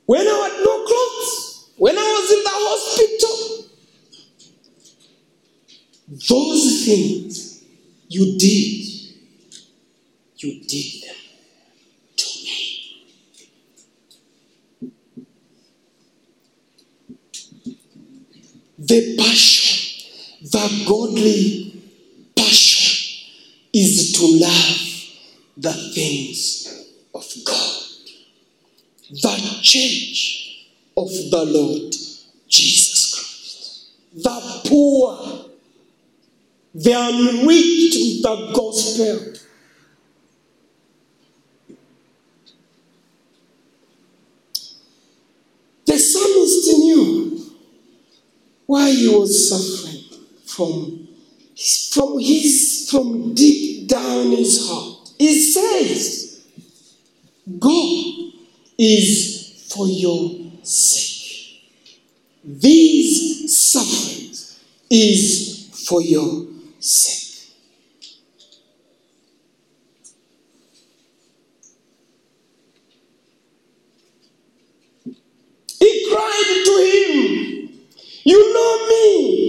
When 0.06 0.28
I 0.28 0.50
had 0.50 0.64
no 0.64 0.86
clothes, 0.86 1.72
when 1.78 1.98
I 1.98 2.02
was 2.02 2.32
in 2.32 2.44
the 2.44 2.50
hospital, 2.54 3.66
those 6.08 6.65
things 6.86 7.64
you 8.08 8.38
did, 8.38 8.86
you 10.38 10.62
did 10.68 11.04
them 11.04 11.16
to 12.16 12.28
me. 12.44 13.06
The 18.78 19.18
passion, 19.18 20.10
the 20.44 20.86
godly 20.88 21.82
passion 22.36 23.30
is 23.74 24.14
to 24.14 24.26
love 24.40 24.86
the 25.58 25.74
things 25.94 26.92
of 27.14 27.26
God. 27.44 27.82
The 29.10 29.60
church 29.62 30.68
of 30.96 31.10
the 31.10 31.46
Lord 31.46 31.94
Jesus 32.48 33.14
Christ. 33.16 34.24
The 34.24 34.70
poor 34.70 35.35
they 36.76 36.94
are 36.94 37.10
enriched 37.10 37.96
with 37.96 38.22
the 38.22 38.52
gospel. 38.54 39.34
The 45.86 45.98
psalmist 45.98 46.78
knew 46.80 47.56
why 48.66 48.92
he 48.92 49.08
was 49.08 49.50
suffering 49.50 50.04
from, 50.46 51.08
from 51.94 52.20
his 52.20 52.90
from 52.92 53.34
deep 53.34 53.88
down 53.88 54.32
his 54.32 54.68
heart. 54.68 55.12
He 55.18 55.40
says, 55.40 56.46
God 57.58 58.34
is 58.78 59.66
for 59.74 59.88
your 59.88 60.52
sake. 60.64 61.62
These 62.44 63.58
sufferings 63.58 64.62
is 64.90 65.70
for 65.88 66.02
your 66.02 66.55
sake. 66.86 67.22
He 75.80 76.08
cried 76.12 76.62
to 76.66 76.76
him, 76.94 77.70
You 78.24 78.54
know 78.54 78.88
me. 78.88 79.46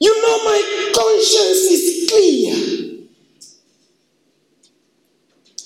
You 0.00 0.22
know 0.22 0.44
my 0.44 0.90
conscience 0.94 1.70
is 1.70 2.10
clear. 2.10 2.54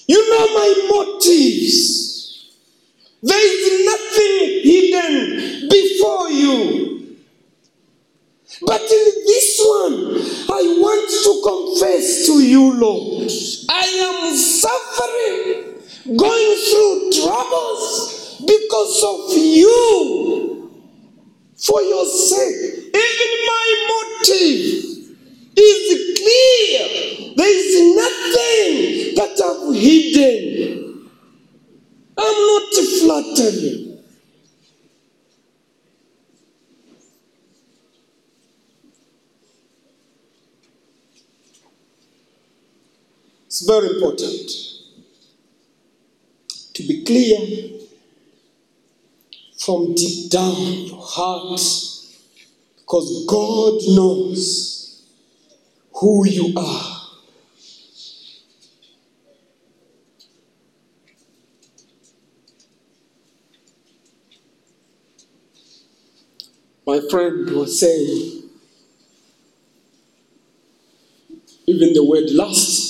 You 0.09 0.31
know 0.31 0.47
my 0.55 0.89
motives. 0.91 2.53
There 3.23 3.47
is 3.47 3.87
nothing 3.87 4.61
hidden 4.63 5.69
before 5.69 6.31
you. 6.31 7.17
But 8.63 8.83
in 8.83 9.05
this 9.27 9.61
one, 9.65 9.95
I 10.51 10.63
want 10.81 11.11
to 11.11 11.33
confess 11.43 12.26
to 12.37 12.47
you, 12.47 12.75
Lord, 12.75 13.31
I 13.69 13.87
am 14.09 14.37
suffering, 14.37 16.17
going 16.17 16.57
through 16.69 17.25
troubles 17.25 18.43
because 18.47 19.05
of 19.05 19.37
you. 19.37 20.53
For 21.57 21.81
your 21.81 22.05
sake, 22.05 22.93
even 22.95 23.31
my 23.47 23.67
motive 23.89 25.17
is 25.57 26.19
clear. 26.19 27.33
There 27.37 27.55
is 27.57 27.73
nothing 27.97 29.15
that 29.17 29.35
I've 29.43 29.75
hidden. 29.75 31.11
I'm 32.19 32.39
not 32.51 32.75
flattering. 33.01 33.86
It's 43.59 43.67
very 43.67 43.89
important 43.89 44.51
to 46.75 46.83
be 46.87 47.03
clear 47.05 47.81
from 49.59 49.95
deep 49.95 50.31
down 50.31 50.55
your 50.61 51.01
heart 51.01 51.59
because 52.77 53.25
God 53.27 53.81
knows 53.97 55.07
who 55.95 56.27
you 56.29 56.53
are. 56.55 57.01
My 66.87 67.01
friend 67.09 67.49
was 67.53 67.81
saying, 67.81 68.51
even 71.67 71.95
the 71.95 72.05
word 72.05 72.25
lust, 72.33 72.86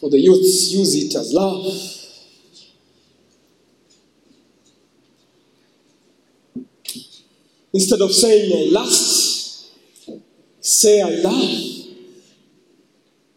for 0.00 0.08
the 0.08 0.18
youths 0.18 0.72
use 0.72 0.94
it 0.94 1.14
as 1.14 1.32
love. 1.34 1.66
Instead 7.72 8.00
of 8.00 8.10
saying 8.10 8.50
I 8.52 8.72
lust, 8.72 9.70
say 10.60 11.02
I 11.02 11.10
love. 11.20 11.86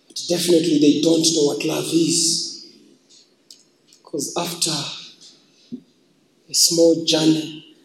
But 0.07 0.21
definitely 0.29 0.79
they 0.79 1.01
don't 1.01 1.21
know 1.35 1.45
what 1.47 1.65
love 1.65 1.85
is. 1.93 2.71
Because 3.97 4.33
after 4.37 4.71
a 6.49 6.53
small 6.53 7.03
journey, 7.03 7.75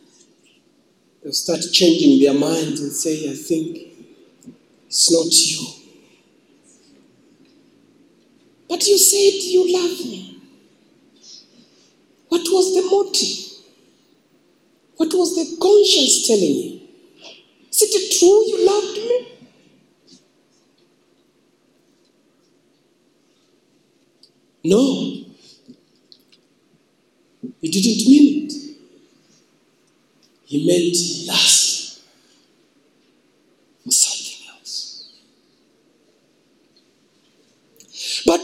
they'll 1.22 1.32
start 1.32 1.60
changing 1.72 2.20
their 2.22 2.34
minds 2.34 2.80
and 2.80 2.92
say, 2.92 3.28
I 3.28 3.34
think 3.34 3.78
it's 4.86 5.12
not 5.12 5.26
you. 5.26 5.77
But 8.68 8.86
you 8.86 8.98
said 8.98 9.42
you 9.50 9.72
love 9.72 9.98
me. 10.06 10.40
What 12.28 12.42
was 12.50 12.74
the 12.74 12.82
motive? 12.82 13.48
What 14.96 15.14
was 15.14 15.34
the 15.34 15.56
conscience 15.60 16.26
telling 16.26 16.42
you? 16.42 16.80
Is 17.70 17.82
it 17.82 18.18
true 18.18 18.44
you 18.46 18.66
loved 18.66 18.96
me? 18.96 19.38
No. 24.64 25.24
He 27.60 27.68
didn't 27.70 28.06
mean 28.08 28.46
it. 28.46 28.52
He 30.44 30.66
meant 30.66 31.28
lust 31.28 32.00
for 33.84 33.90
something 33.92 34.46
else. 34.56 35.10
But 38.26 38.40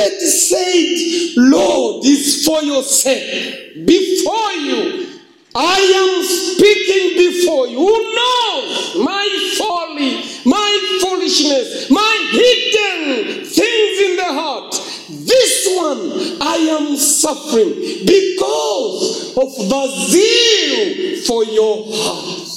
David 0.00 0.20
said, 0.20 1.34
Lord, 1.36 2.04
it's 2.04 2.44
for 2.44 2.62
your 2.62 2.82
sake. 2.82 3.86
Before 3.86 4.52
you, 4.52 5.20
I 5.54 5.78
am 5.78 6.22
speaking 6.24 7.18
before 7.18 7.66
you. 7.66 7.78
Who 7.78 8.14
knows 8.14 8.96
my 9.04 9.54
folly, 9.58 10.24
my 10.46 10.98
foolishness, 11.02 11.90
my 11.90 12.28
hidden 12.30 13.44
things 13.44 14.00
in 14.10 14.16
the 14.16 14.24
heart? 14.24 14.72
This 15.10 15.68
one 15.76 16.38
I 16.40 16.56
am 16.78 16.96
suffering 16.96 17.74
because 18.06 19.34
of 19.36 19.68
the 19.68 19.86
zeal 20.08 21.24
for 21.26 21.44
your 21.44 21.84
house. 21.84 22.50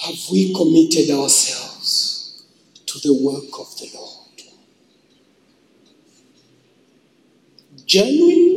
Have 0.00 0.18
we 0.30 0.54
committed 0.54 1.10
ourselves 1.10 2.44
to 2.86 2.98
the 3.00 3.12
work 3.12 3.58
of 3.58 3.76
the 3.78 3.90
Lord? 3.94 4.42
Genuinely? 7.86 8.50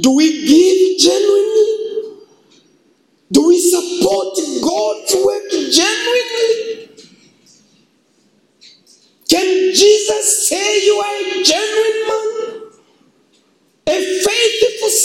Do 0.00 0.16
we 0.16 0.46
give 0.46 0.98
genuinely? 0.98 2.26
Do 3.30 3.46
we 3.48 3.58
support 3.58 4.36
God's 4.62 5.05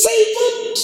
servant? 0.02 0.80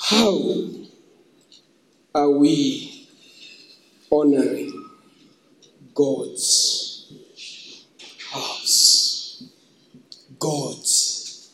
How 0.00 0.40
are 2.14 2.30
we 2.30 3.08
honoring 4.10 4.90
God's 5.94 7.12
house? 8.30 9.44
God's 10.38 11.50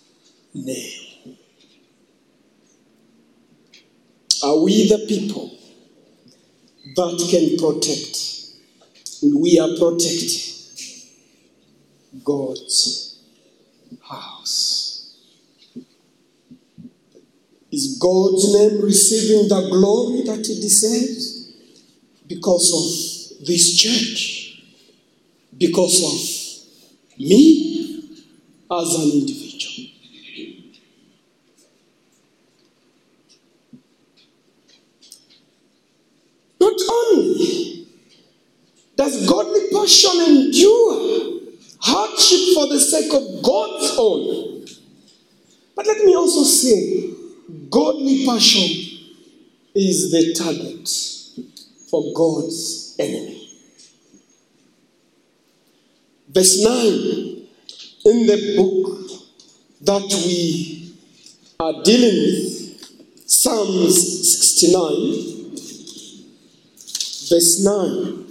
name. 0.55 1.37
Are 4.43 4.58
we 4.69 4.87
the 4.87 5.07
people 5.09 5.51
that 6.95 7.29
can 7.31 7.57
protect? 7.59 8.17
And 9.23 9.41
we 9.41 9.59
are 9.59 9.69
protecting 9.79 10.55
God's 12.23 13.19
house. 14.03 15.17
Is 17.71 17.99
God's 17.99 18.55
name 18.55 18.83
receiving 18.83 19.49
the 19.49 19.69
glory 19.71 20.23
that 20.23 20.41
it 20.41 20.61
deserves? 20.61 21.53
Because 22.27 22.73
of 23.41 23.47
this 23.47 23.77
church? 23.77 24.63
Because 25.57 26.03
of 26.03 27.19
me 27.19 28.19
as 28.71 28.95
an 28.95 29.11
individual? 29.11 29.49
Not 36.61 36.75
only 36.91 37.87
does 38.97 39.29
passion 39.99 40.21
endure 40.21 41.41
hardship 41.81 42.55
for 42.55 42.67
the 42.69 42.81
sake 42.81 43.13
of 43.13 43.43
God's 43.43 43.97
own, 43.99 44.67
but 45.75 45.87
let 45.87 46.05
me 46.05 46.15
also 46.15 46.43
say, 46.45 47.11
godly 47.71 48.25
passion 48.27 48.99
is 49.75 50.11
the 50.11 50.35
target 50.35 50.89
for 51.91 52.13
God's 52.15 52.97
enemy. 52.99 53.35
Verse 56.29 56.63
9 56.63 56.75
in 58.05 58.27
the 58.27 58.55
book 58.57 59.11
that 59.83 60.03
we 60.27 60.95
are 61.61 61.83
dealing 61.83 62.15
with, 62.15 63.29
Psalms 63.29 63.97
69, 64.51 65.51
verse 67.29 67.65
9. 67.65 68.28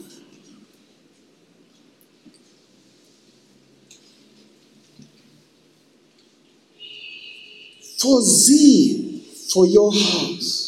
For 7.98 8.22
zeal 8.22 9.22
for 9.54 9.66
your 9.66 9.92
house 9.92 10.68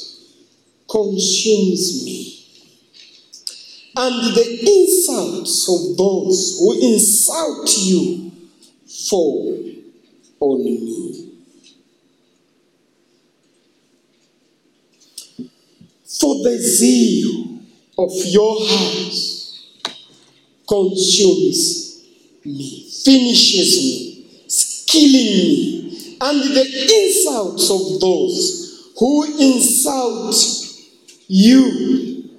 consumes 0.90 2.04
me. 2.04 2.46
And 3.96 4.36
the 4.36 4.60
insults 4.66 5.68
of 5.70 5.98
those 5.98 6.58
who 6.60 6.94
insult 6.94 7.78
you 7.78 8.32
fall 9.10 9.64
on 10.40 10.64
me. 10.64 11.26
For 16.20 16.44
the 16.44 16.58
zeal 16.58 17.60
of 17.98 18.12
your 18.26 18.68
house 18.68 19.70
consumes 20.68 22.04
me, 22.46 22.90
finishes 23.04 23.78
me, 23.78 24.26
killing 24.88 25.12
me, 25.12 25.89
and 26.22 26.42
the 26.42 26.66
insults 27.00 27.70
of 27.70 28.02
those 28.02 28.92
who 28.98 29.24
insult 29.40 30.36
you 31.28 32.30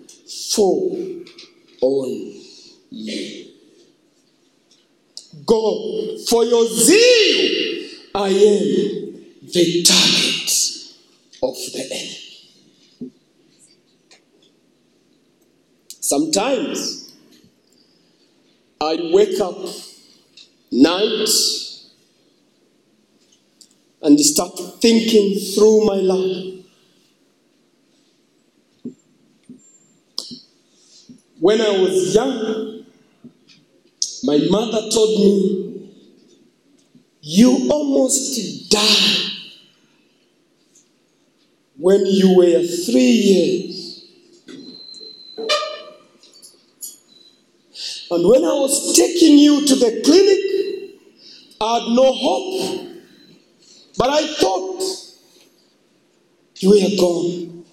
fall 0.54 1.24
on 1.80 2.08
me. 2.92 3.54
God, 5.46 6.20
for 6.28 6.44
your 6.44 6.66
zeal, 6.68 7.88
I 8.14 8.28
am 8.28 9.10
the 9.42 9.82
target 9.82 10.50
of 11.42 11.54
the 11.72 11.86
enemy. 11.90 12.16
Sometimes 16.00 17.14
I 18.80 19.10
wake 19.12 19.40
up 19.40 19.58
night 20.72 21.28
and 24.02 24.18
start 24.18 24.58
thinking 24.80 25.38
through 25.54 25.84
my 25.84 25.96
life. 25.96 26.64
When 31.38 31.60
I 31.60 31.70
was 31.70 32.14
young, 32.14 32.84
my 34.24 34.38
mother 34.50 34.90
told 34.90 35.20
me, 35.20 35.92
You 37.22 37.68
almost 37.70 38.70
died 38.70 39.30
when 41.78 42.04
you 42.04 42.36
were 42.36 42.62
three 42.62 43.00
years. 43.00 43.80
And 48.10 48.28
when 48.28 48.44
I 48.44 48.52
was 48.54 48.96
taking 48.96 49.38
you 49.38 49.64
to 49.66 49.74
the 49.76 50.02
clinic, 50.04 50.96
I 51.60 51.78
had 51.78 51.88
no 51.94 52.12
hope. 52.12 52.89
But 53.96 54.10
I 54.10 54.26
thought 54.26 54.82
you 56.60 56.70
were 56.70 56.96
gone. 56.98 57.64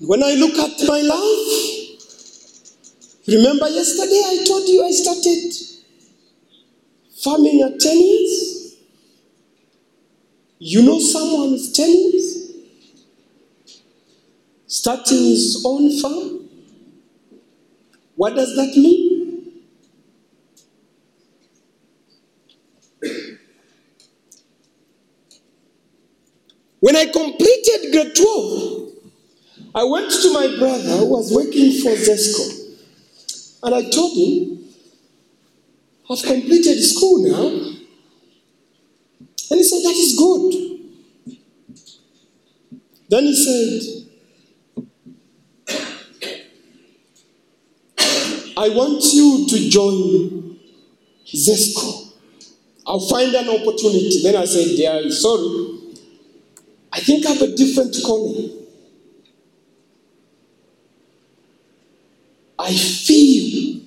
When 0.00 0.22
I 0.22 0.34
look 0.34 0.54
at 0.58 0.86
my 0.86 1.00
life, 1.00 2.02
remember 3.26 3.68
yesterday 3.68 4.22
I 4.26 4.44
told 4.46 4.68
you 4.68 4.84
I 4.84 4.90
started 4.92 5.52
farming 7.22 7.62
at 7.62 7.80
10 7.80 7.96
years? 7.98 8.76
You 10.60 10.82
know 10.82 10.98
someone 11.00 11.52
with 11.52 11.74
10 11.74 11.88
years? 11.90 12.47
Starting 14.78 15.18
his 15.18 15.64
own 15.66 15.90
farm? 16.00 16.48
What 18.14 18.36
does 18.36 18.54
that 18.54 18.76
mean? 18.76 19.64
When 26.78 26.94
I 26.94 27.06
completed 27.06 27.90
grade 27.90 28.14
12, 28.14 28.92
I 29.74 29.82
went 29.82 30.12
to 30.12 30.32
my 30.32 30.46
brother 30.60 30.96
who 30.98 31.06
was 31.06 31.34
working 31.34 31.72
for 31.82 31.90
Zesco. 31.96 32.76
And 33.64 33.74
I 33.74 33.90
told 33.90 34.16
him, 34.16 34.64
I've 36.08 36.22
completed 36.22 36.80
school 36.84 37.28
now. 37.28 37.48
And 39.50 39.58
he 39.58 39.64
said, 39.64 39.82
That 39.82 39.96
is 39.96 40.16
good. 40.16 40.52
Then 43.08 43.24
he 43.24 43.34
said, 43.34 44.07
I 48.58 48.70
want 48.70 49.04
you 49.14 49.46
to 49.48 49.70
join 49.70 50.58
Zesco. 51.24 52.12
I'll 52.84 53.06
find 53.08 53.32
an 53.32 53.48
opportunity. 53.48 54.20
Then 54.20 54.34
I 54.34 54.46
said, 54.46 54.74
Dear, 54.76 55.08
sorry. 55.12 55.78
I 56.92 56.98
think 56.98 57.24
I 57.24 57.34
have 57.34 57.42
a 57.42 57.54
different 57.54 57.94
calling. 58.04 58.50
I 62.58 62.74
feel 62.74 63.80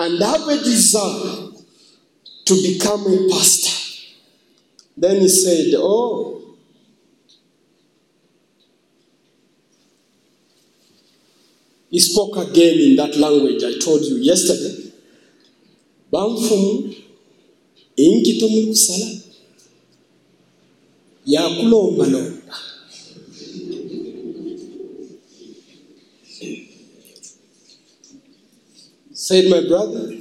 and 0.00 0.20
have 0.20 0.48
a 0.48 0.56
desire 0.56 1.50
to 2.46 2.54
become 2.62 3.06
a 3.06 3.28
pastor. 3.30 4.10
Then 4.96 5.20
he 5.20 5.28
said, 5.28 5.74
Oh, 5.76 6.33
he 11.94 12.00
spoke 12.00 12.36
again 12.36 12.76
in 12.80 12.96
that 12.96 13.14
language 13.16 13.62
I 13.62 13.78
told 13.78 14.02
you 14.02 14.16
yesterday. 14.16 14.90
Bamfumu 16.12 16.94
inkito 17.96 18.48
muri 18.48 18.66
kusala. 18.66 19.06
Yakulombalomba 21.26 22.54
said 29.12 29.44
my 29.48 29.60
brother 29.68 30.16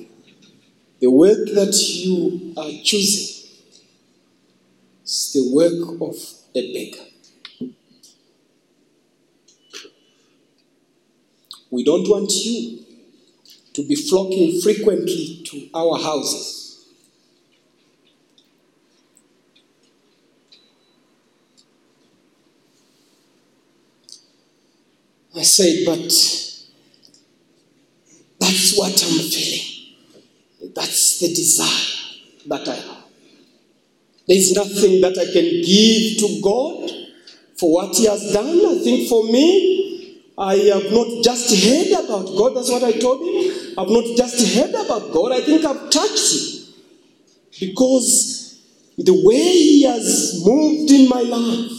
the 0.99 1.09
work 1.09 1.45
that 1.55 1.73
you 2.05 2.53
are 2.55 2.71
choosing 2.83 3.49
is 5.03 5.31
the 5.33 5.41
work 5.51 6.01
of 6.07 6.15
a 6.55 6.61
beggar 6.73 7.12
we 11.73 11.83
don't 11.83 12.07
want 12.07 12.31
you 12.31 12.85
to 13.73 13.87
be 13.87 13.95
flocking 13.95 14.61
frequently 14.61 15.41
to 15.43 15.67
our 15.73 15.97
houses 15.97 16.63
I 25.35 25.41
said, 25.41 25.83
but 25.85 25.97
that's 28.39 28.77
what 28.77 28.91
I'm 28.91 29.29
feeling. 29.29 30.73
That's 30.75 31.19
the 31.19 31.27
desire 31.29 32.29
that 32.47 32.67
I 32.67 32.75
have. 32.75 33.03
There's 34.27 34.53
nothing 34.53 35.01
that 35.01 35.17
I 35.17 35.25
can 35.33 35.61
give 35.63 36.19
to 36.19 36.41
God 36.41 36.91
for 37.57 37.73
what 37.73 37.95
He 37.97 38.05
has 38.05 38.31
done. 38.31 38.47
I 38.47 38.79
think 38.83 39.09
for 39.09 39.23
me, 39.25 39.92
I 40.37 40.55
have 40.55 40.91
not 40.91 41.23
just 41.23 41.63
heard 41.63 42.05
about 42.05 42.25
God. 42.35 42.55
That's 42.55 42.71
what 42.71 42.83
I 42.83 42.91
told 42.93 43.21
him. 43.21 43.73
I've 43.77 43.89
not 43.89 44.17
just 44.17 44.55
heard 44.55 44.71
about 44.71 45.11
God. 45.13 45.31
I 45.31 45.41
think 45.41 45.63
I've 45.63 45.89
touched 45.89 46.33
Him. 47.51 47.69
Because 47.69 48.59
the 48.97 49.13
way 49.13 49.41
He 49.41 49.83
has 49.83 50.41
moved 50.43 50.91
in 50.91 51.07
my 51.07 51.21
life, 51.21 51.71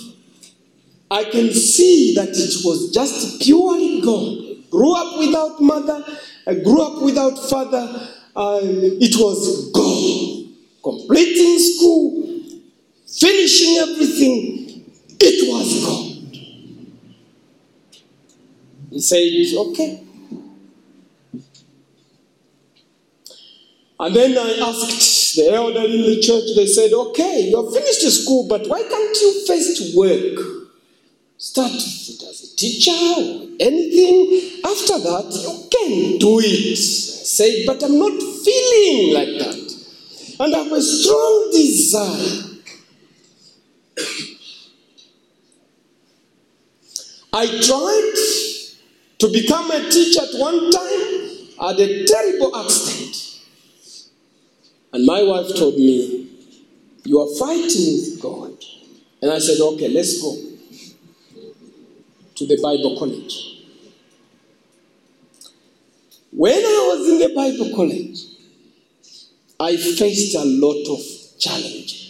I 1.11 1.25
can 1.25 1.53
see 1.53 2.15
that 2.15 2.29
it 2.29 2.65
was 2.65 2.93
just 2.93 3.43
purely 3.43 4.01
God. 4.01 4.71
Grew 4.71 4.95
up 4.95 5.19
without 5.19 5.61
mother, 5.61 6.05
I 6.47 6.55
grew 6.55 6.83
up 6.83 7.03
without 7.03 7.39
father. 7.49 8.09
Uh, 8.37 8.61
it 8.63 9.15
was 9.17 9.71
God. 9.71 10.53
Completing 10.83 11.59
school, 11.59 12.41
finishing 13.07 13.77
everything, 13.79 14.85
it 15.21 15.49
was 15.49 15.85
God. 15.85 16.15
He 18.95 19.01
said, 19.01 19.59
okay. 19.59 20.01
And 23.99 24.15
then 24.15 24.39
I 24.39 24.69
asked 24.69 25.35
the 25.35 25.51
elder 25.53 25.81
in 25.81 26.03
the 26.03 26.21
church, 26.21 26.45
they 26.55 26.67
said, 26.67 26.93
okay, 26.93 27.49
you 27.51 27.57
have 27.61 27.75
finished 27.75 28.23
school, 28.23 28.47
but 28.49 28.69
why 28.69 28.83
can't 28.83 29.21
you 29.21 29.47
first 29.49 29.97
work? 29.97 30.39
Start 31.37 31.73
as 31.73 32.53
a 32.53 32.57
teacher 32.57 32.93
or 32.93 33.49
anything. 33.59 34.63
After 34.65 34.99
that, 35.01 35.27
you 35.43 35.69
can 35.73 36.19
do 36.19 36.39
it. 36.39 36.77
Say, 36.77 37.67
but 37.67 37.83
I'm 37.83 37.99
not 37.99 38.13
feeling 38.45 39.15
like 39.15 39.39
that. 39.41 40.37
And 40.39 40.55
I 40.55 40.59
have 40.59 40.73
a 40.73 40.81
strong 40.81 41.51
desire. 41.53 42.51
I 47.33 47.47
tried 47.61 48.54
to 49.19 49.33
become 49.33 49.71
a 49.71 49.91
teacher 49.91 50.21
at 50.23 50.39
one 50.39 50.71
time, 50.71 51.25
had 51.61 51.81
a 51.81 52.05
terrible 52.05 52.57
accident. 52.57 53.41
And 54.93 55.07
my 55.07 55.23
wife 55.23 55.55
told 55.57 55.75
me, 55.77 56.29
You 57.05 57.21
are 57.21 57.35
fighting 57.39 57.95
with 57.95 58.21
God. 58.21 58.53
And 59.23 59.31
I 59.31 59.39
said, 59.39 59.61
Okay, 59.61 59.89
let's 59.89 60.21
go 60.21 60.37
to 62.35 62.47
the 62.47 62.59
Bible 62.63 62.99
college. 62.99 63.51
When 66.33 66.53
I 66.53 66.97
was 66.97 67.09
in 67.09 67.19
the 67.21 67.35
Bible 67.35 67.77
college, 67.77 68.25
I 69.61 69.77
faced 69.77 70.35
a 70.35 70.45
lot 70.45 70.85
of 70.93 71.39
challenges. 71.39 72.04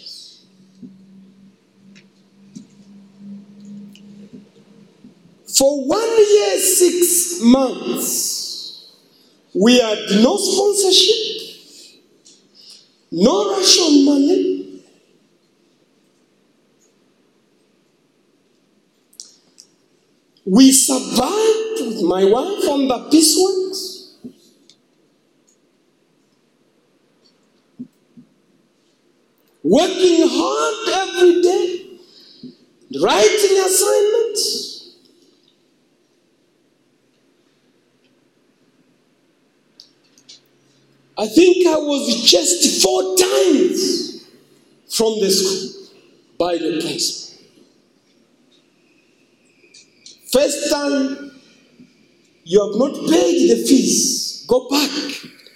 For 5.57 5.87
one 5.87 6.17
year, 6.19 6.59
six 6.59 7.41
months, 7.41 8.93
we 9.55 9.79
had 9.79 9.99
no 10.21 10.37
sponsorship, 10.37 12.01
no 13.13 13.57
ration 13.57 14.05
money. 14.05 14.83
We 20.45 20.73
survived 20.73 21.81
with 21.81 22.03
my 22.03 22.25
wife 22.25 22.69
on 22.69 22.89
the 22.89 23.09
piece 23.11 23.39
works. 23.41 24.17
Working 29.63 30.29
hard 30.29 31.09
every 31.09 31.43
day, 31.43 31.99
writing 33.01 33.59
assignments. 33.65 34.24
I 41.25 41.27
think 41.29 41.67
I 41.67 41.79
was 41.79 42.23
just 42.23 42.83
four 42.83 43.17
times 43.17 44.27
from 44.91 45.19
the 45.21 45.31
school 45.31 45.89
by 46.39 46.59
the 46.59 46.83
principal. 46.83 47.47
First 50.31 50.71
time, 50.71 51.41
you 52.45 52.61
have 52.61 52.77
not 52.79 52.93
paid 53.11 53.51
the 53.51 53.65
fees. 53.67 54.45
Go 54.47 54.69
back, 54.69 54.91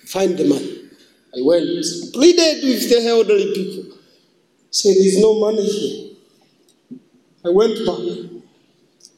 find 0.06 0.38
the 0.38 0.46
money. 0.46 0.88
I 1.36 1.42
went, 1.42 1.66
pleaded 2.14 2.64
with 2.64 2.88
the 2.88 3.06
elderly 3.06 3.52
people. 3.52 3.98
Said, 4.70 4.94
there's 4.98 5.18
no 5.18 5.38
money 5.38 5.66
here. 5.66 6.16
I 7.44 7.50
went 7.50 7.84
back. 7.84 8.40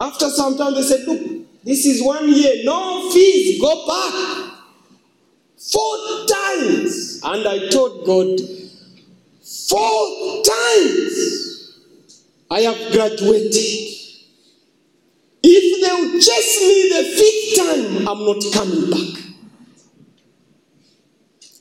After 0.00 0.28
some 0.30 0.58
time, 0.58 0.74
they 0.74 0.82
said, 0.82 1.06
look, 1.06 1.20
this 1.62 1.86
is 1.86 2.02
one 2.02 2.28
year, 2.28 2.64
no 2.64 3.08
fees, 3.12 3.60
go 3.60 3.86
back. 3.86 4.49
Four 5.60 6.26
times. 6.26 7.20
And 7.22 7.46
I 7.46 7.68
told 7.68 8.06
God, 8.06 8.40
four 9.68 10.42
times 10.42 11.76
I 12.50 12.60
have 12.62 12.92
graduated. 12.92 13.96
If 15.42 15.86
they 15.86 15.92
will 15.92 16.20
chase 16.20 16.60
me 16.62 16.88
the 16.88 17.02
fifth 17.16 17.56
time, 17.56 18.08
I'm 18.08 18.24
not 18.24 18.42
coming 18.52 18.90
back. 18.90 19.22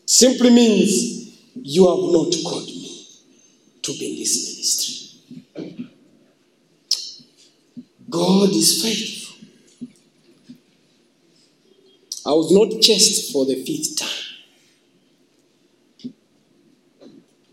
Simply 0.05 0.49
means 0.49 1.37
you 1.61 1.87
have 1.87 2.11
not 2.11 2.33
called 2.49 2.67
me 2.67 3.05
to 3.81 3.91
be 3.93 4.11
in 4.11 4.19
this 4.19 4.33
ministry. 4.47 4.95
God 8.09 8.49
is 8.49 8.81
faithful. 8.81 9.18
I 12.25 12.31
was 12.31 12.51
not 12.51 12.81
chased 12.81 13.31
for 13.31 13.45
the 13.45 13.63
fifth 13.63 13.97
time. 13.97 14.29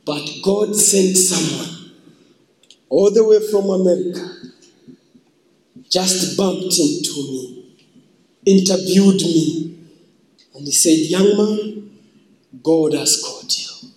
But 0.05 0.25
God 0.43 0.75
sent 0.77 1.17
someone 1.17 1.91
all 2.89 3.11
the 3.11 3.25
way 3.25 3.41
from 3.51 3.69
America, 3.71 4.29
just 5.91 6.37
bumped 6.37 6.79
into 6.79 7.13
me, 7.17 7.77
interviewed 8.45 9.21
me, 9.23 9.79
and 10.55 10.65
he 10.65 10.73
said, 10.73 10.91
Young 11.11 11.37
man, 11.37 11.99
God 12.63 12.95
has 12.95 13.21
called 13.23 13.53
you. 13.53 13.91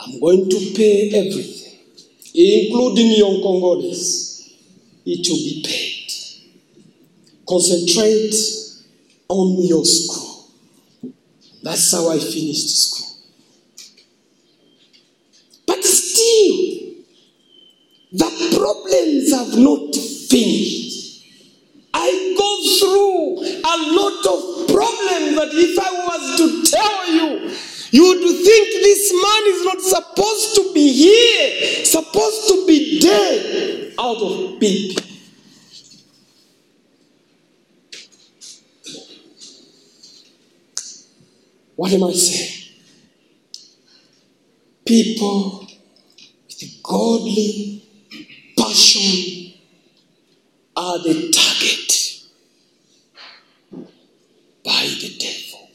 I'm 0.00 0.20
going 0.20 0.50
to 0.50 0.72
pay 0.76 1.10
everything, 1.10 1.78
including 2.34 3.12
your 3.12 3.40
Congolese. 3.40 4.52
It 5.06 5.26
will 5.28 5.36
be 5.36 5.62
paid. 5.64 6.12
Concentrate 7.48 8.61
on 9.32 9.62
your 9.62 9.84
school. 9.84 10.48
That's 11.62 11.90
how 11.92 12.10
I 12.10 12.18
finished 12.18 12.68
school. 12.68 13.08
But 15.66 15.82
still, 15.84 16.94
the 18.12 18.58
problems 18.58 19.32
have 19.32 19.58
not 19.58 19.94
finished. 20.28 21.24
I 21.94 22.34
go 22.36 22.50
through 22.78 23.40
a 23.64 23.76
lot 23.96 24.20
of 24.34 24.68
problems 24.68 25.36
that 25.38 25.50
if 25.52 25.78
I 25.78 25.92
was 26.08 26.38
to 26.38 26.70
tell 26.70 27.12
you, 27.12 27.56
you 27.90 28.06
would 28.08 28.20
think 28.20 28.68
this 28.82 29.12
man 29.12 29.42
is 29.54 29.64
not 29.64 29.80
supposed 29.80 30.54
to 30.56 30.72
be 30.74 30.92
here, 30.92 31.84
supposed 31.84 32.48
to 32.48 32.66
be 32.66 32.98
dead 33.00 33.94
out 33.98 34.16
of 34.16 34.58
pity. 34.60 35.11
What 41.76 41.92
am 41.92 42.04
I 42.04 42.12
saying? 42.12 42.74
People 44.86 45.66
with 46.46 46.82
godly 46.82 47.84
passion 48.58 49.54
are 50.76 50.98
the 50.98 51.30
target 51.32 52.22
by 54.64 54.86
the 55.00 55.16
devil, 55.18 55.68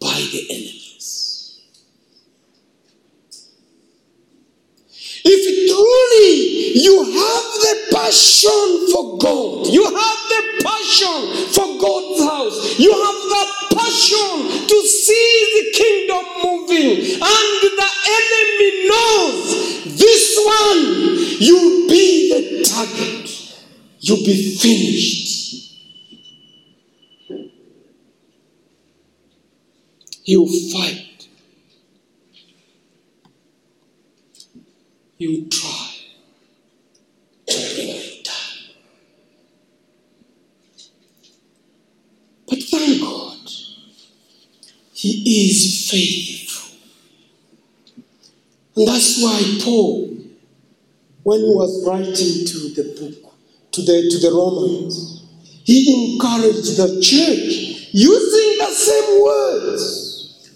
by 0.00 0.14
the 0.32 0.46
enemies. 0.50 1.60
If 5.24 5.68
truly 5.68 6.65
you 6.76 7.04
have 7.04 7.46
the 7.64 7.74
passion 7.90 8.88
for 8.92 9.16
God, 9.16 9.66
you 9.68 9.82
have 9.82 10.20
the 10.28 10.42
passion 10.62 11.48
for 11.48 11.80
God's 11.80 12.22
house, 12.22 12.78
you 12.78 12.92
have 12.92 13.20
the 13.34 13.76
passion 13.76 14.66
to 14.68 14.82
see 14.82 15.28
the 15.56 15.64
kingdom 15.72 16.24
moving, 16.44 17.16
and 17.16 17.48
the 17.80 17.90
enemy 18.18 18.88
knows 18.88 19.98
this 19.98 20.38
one, 20.44 21.16
you'll 21.40 21.88
be 21.88 22.28
the 22.30 22.64
target, 22.64 23.56
you'll 24.00 24.24
be 24.24 24.56
finished. 24.56 25.24
You'll 30.28 30.48
fight. 30.72 31.06
you'll 35.18 35.48
try 35.48 35.85
But 42.48 42.62
thank 42.62 43.00
God, 43.00 43.50
He 44.92 45.50
is 45.50 45.90
faithful. 45.90 46.76
And 48.76 48.86
that's 48.86 49.22
why 49.22 49.58
Paul, 49.62 50.16
when 51.22 51.40
he 51.40 51.46
was 51.46 51.86
writing 51.86 52.46
to 52.46 52.58
the 52.74 52.94
book, 53.00 53.32
to 53.72 53.82
the, 53.82 54.08
to 54.10 54.18
the 54.18 54.30
Romans, 54.34 55.24
he 55.64 56.12
encouraged 56.12 56.76
the 56.76 57.00
church 57.00 57.88
using 57.92 58.58
the 58.58 58.70
same 58.72 59.22
words. 59.24 60.50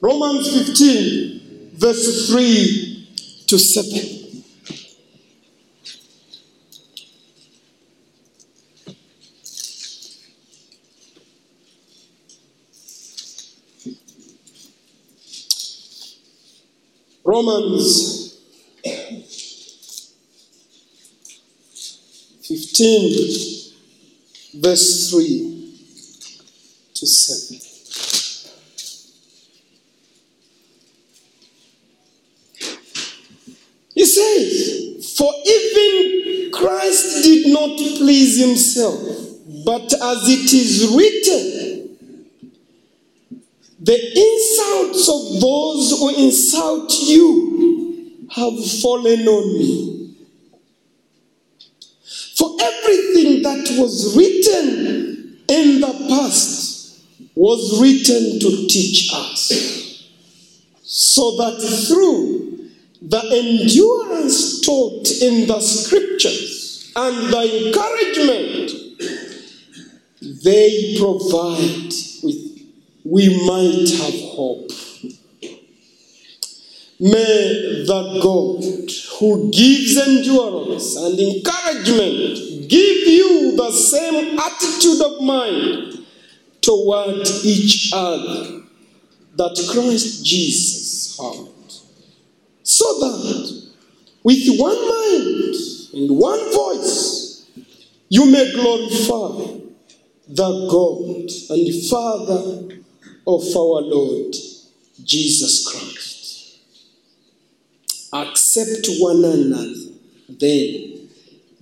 Romans 0.00 0.66
15, 0.68 1.70
verse 1.74 2.28
3 2.30 3.44
to 3.48 3.58
7. 3.58 4.23
Romans 17.24 18.38
15, 22.42 23.72
verse 24.60 25.10
3 25.10 25.54
to 26.94 27.06
7. 27.06 27.60
He 33.94 34.04
says, 34.04 35.14
For 35.16 35.32
even 35.46 36.50
Christ 36.52 37.24
did 37.24 37.52
not 37.52 37.78
please 37.78 38.38
himself, 38.38 39.00
but 39.64 39.92
as 39.94 40.28
it 40.28 40.52
is 40.52 40.94
written, 40.94 41.73
the 43.84 43.98
insults 44.26 45.08
of 45.08 45.40
those 45.40 45.90
who 45.98 46.08
insult 46.24 46.90
you 47.02 48.26
have 48.30 48.64
fallen 48.80 49.28
on 49.28 49.58
me. 49.58 50.16
For 52.34 52.56
everything 52.60 53.42
that 53.42 53.76
was 53.78 54.16
written 54.16 55.38
in 55.48 55.80
the 55.80 56.06
past 56.08 57.04
was 57.34 57.80
written 57.80 58.40
to 58.40 58.66
teach 58.68 59.10
us, 59.12 60.08
so 60.82 61.36
that 61.36 61.60
through 61.86 62.70
the 63.02 63.18
endurance 63.18 64.60
taught 64.62 65.10
in 65.20 65.46
the 65.46 65.60
scriptures 65.60 66.90
and 66.96 67.32
the 67.32 67.66
encouragement 67.66 68.72
they 70.42 70.96
provide 70.98 71.92
with 72.22 72.43
we 73.04 73.28
might 73.46 73.90
have 73.90 74.20
hope. 74.34 74.70
May 76.98 77.84
the 77.86 78.20
God 78.22 78.64
who 79.18 79.50
gives 79.50 79.96
endurance 79.96 80.96
and 80.96 81.18
encouragement 81.18 82.68
give 82.68 83.06
you 83.06 83.56
the 83.56 83.70
same 83.72 84.38
attitude 84.38 85.00
of 85.02 85.20
mind 85.22 86.06
toward 86.62 87.26
each 87.44 87.92
other 87.92 88.62
that 89.36 89.68
Christ 89.70 90.24
Jesus 90.24 91.18
had. 91.18 91.48
So 92.62 92.84
that 93.00 93.70
with 94.22 94.58
one 94.58 94.88
mind 94.88 95.54
and 95.94 96.18
one 96.18 96.52
voice 96.54 97.50
you 98.08 98.24
may 98.30 98.50
glorify 98.52 99.60
the 100.28 100.68
God 100.70 101.30
and 101.50 101.90
Father 101.90 102.83
of 103.26 103.42
our 103.56 103.80
Lord 103.82 104.34
Jesus 105.02 105.66
Christ. 105.66 106.58
Accept 108.12 108.86
one 108.98 109.24
another 109.24 109.74
then, 110.28 111.08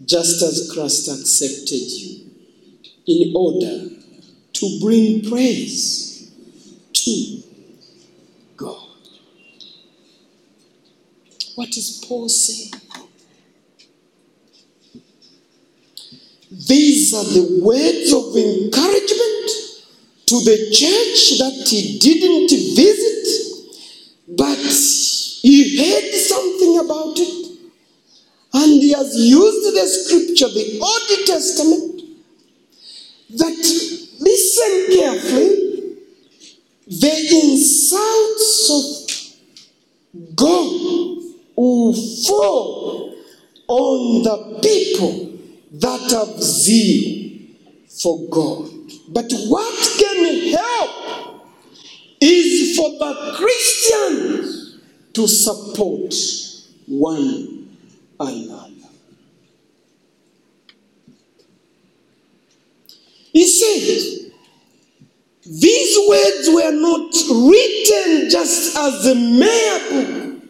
just 0.04 0.42
as 0.42 0.70
Christ 0.72 1.08
accepted 1.08 1.80
you, 1.80 2.30
in 3.06 3.32
order 3.34 3.88
to 4.52 4.80
bring 4.80 5.28
praise 5.28 6.30
to 6.92 7.42
God. 8.56 8.88
What 11.54 11.76
is 11.76 12.04
Paul 12.06 12.28
saying? 12.28 12.80
These 16.50 17.14
are 17.14 17.24
the 17.24 17.60
words 17.62 18.12
of 18.12 18.36
encouragement 18.36 19.71
to 20.26 20.34
the 20.44 20.70
church 20.72 21.38
that 21.38 21.68
he 21.68 21.98
didn't 21.98 22.50
visit, 22.76 23.26
but 24.28 24.58
he 25.42 25.76
heard 25.76 26.14
something 26.14 26.78
about 26.78 27.18
it. 27.18 27.42
And 28.54 28.82
he 28.82 28.92
has 28.92 29.14
used 29.16 29.74
the 29.74 29.86
scripture, 29.86 30.48
the 30.48 30.78
Old 30.80 31.26
Testament, 31.26 32.02
that 33.30 33.56
listen 34.20 34.98
carefully, 34.98 35.96
the 36.86 37.14
insults 37.42 38.70
of 38.70 40.36
God 40.36 40.72
will 41.56 41.94
fall 42.26 43.14
on 43.68 44.22
the 44.22 44.60
people 44.62 45.38
that 45.72 46.10
have 46.10 46.42
zeal 46.42 47.38
for 47.88 48.28
God. 48.28 48.81
But 49.12 49.30
what 49.48 49.98
can 49.98 50.52
help 50.52 51.44
is 52.20 52.76
for 52.76 52.90
the 52.90 53.34
Christians 53.36 54.80
to 55.12 55.28
support 55.28 56.14
one 56.86 57.76
another. 58.18 58.68
He 63.32 63.46
said, 63.46 64.30
these 65.44 65.98
words 66.08 66.48
were 66.48 66.70
not 66.70 67.12
written 67.50 68.30
just 68.30 68.76
as 68.78 69.06
a 69.06 69.14
mere 69.14 69.78
book. 69.90 70.42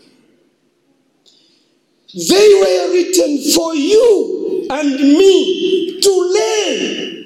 They 2.15 2.55
were 2.61 2.93
written 2.93 3.39
for 3.53 3.75
you 3.75 4.67
and 4.71 4.91
me 5.01 6.01
to 6.01 6.11
learn. 6.11 7.22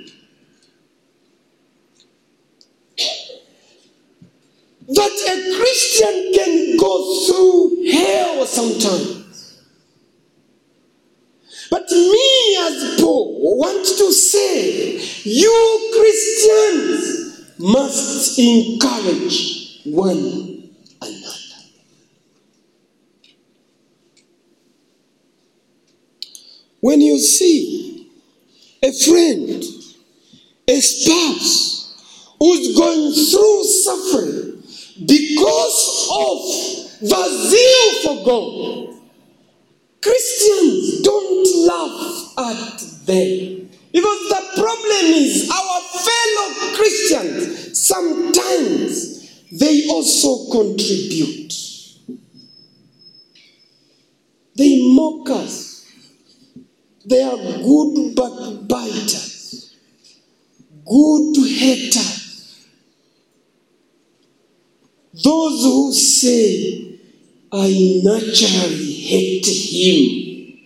That 4.89 5.11
a 5.11 5.57
Christian 5.59 6.33
can 6.33 6.77
go 6.77 7.27
through 7.27 7.91
hell 7.91 8.47
sometimes. 8.47 9.17
But 11.71 11.91
me, 11.91 12.57
as 12.61 13.01
Paul, 13.01 13.59
want 13.59 13.85
to 13.85 14.13
say, 14.13 15.01
you 15.25 15.93
Christians 15.99 17.59
must 17.59 18.39
encourage 18.39 19.81
one 19.87 20.71
another. 21.03 21.33
When 26.81 27.01
you 27.01 27.19
see 27.19 28.09
a 28.85 28.93
friend, 28.93 29.65
a 30.69 30.81
spouse 30.81 32.35
who's 32.39 32.77
going 32.77 33.13
through 33.13 33.65
suffering 33.65 34.56
because 35.05 36.09
of 36.11 37.09
the 37.09 37.49
zeal 37.49 38.03
for 38.03 38.25
God, 38.25 38.95
Christians 40.03 41.03
don't 41.03 41.67
laugh 41.67 42.39
at 42.39 42.81
them. 43.07 43.71
Because 43.93 44.29
the 44.29 44.43
problem 44.57 45.13
is 45.15 45.51
our 45.51 45.81
fellow 45.81 46.77
Christians 46.77 47.79
sometimes 47.79 49.17
they 49.53 49.87
also 49.89 50.51
contribute. 50.51 51.53
They 54.57 54.93
mock 54.95 55.31
us. 55.31 55.87
They 57.05 57.23
are 57.23 57.37
good 57.37 58.17
backbiters, 58.17 59.77
good 60.85 61.37
haters. 61.37 62.26
Those 65.25 65.63
who 65.63 65.93
say, 65.95 66.99
I 67.51 68.01
naturally 68.05 68.93
hate 68.93 69.47
him. 69.47 70.59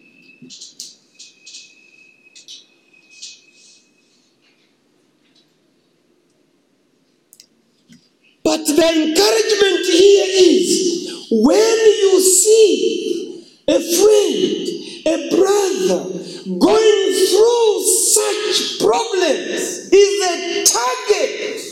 But 8.42 8.66
the 8.66 8.72
encouragement 8.72 9.86
here 9.86 10.26
is 10.28 11.28
when 11.30 11.78
you 12.02 12.20
see 12.20 13.46
a 13.68 13.78
friend, 13.78 14.66
a 15.06 15.36
brother 15.36 16.10
going 16.58 17.12
through 17.14 17.84
such 17.84 18.80
problems, 18.80 19.90
is 19.92 20.26
a 20.26 20.64
target. 20.64 21.69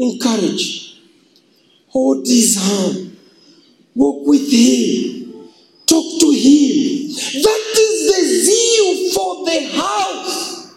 Encourage, 0.00 1.00
hold 1.88 2.24
his 2.24 2.54
hand, 2.54 3.16
walk 3.96 4.26
with 4.28 4.48
him, 4.48 5.50
talk 5.86 6.20
to 6.20 6.30
him. 6.30 7.08
That 7.42 7.64
is 7.74 8.06
the 8.06 8.22
zeal 8.44 9.10
for 9.12 9.44
the 9.44 9.60
house. 9.74 10.70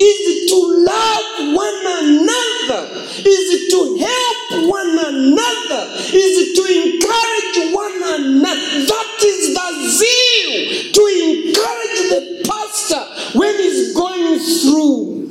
Is 0.00 0.20
it 0.26 0.48
to 0.48 0.58
love 0.84 1.54
one 1.54 1.80
another, 2.02 2.82
is 3.18 3.46
it 3.54 3.70
to 3.70 3.80
help 4.04 4.68
one 4.68 4.90
another, 4.90 5.94
is 6.12 6.34
it 6.42 6.54
to 6.56 6.64
encourage 6.82 7.74
one 7.74 7.96
another. 7.96 8.86
That 8.86 9.22
is 9.22 9.54
the 9.54 9.68
zeal 9.88 10.92
to 10.94 11.02
encourage 11.22 12.00
the 12.10 12.42
pastor 12.48 13.38
when 13.38 13.54
he's 13.56 13.94
going 13.94 14.38
through 14.40 15.27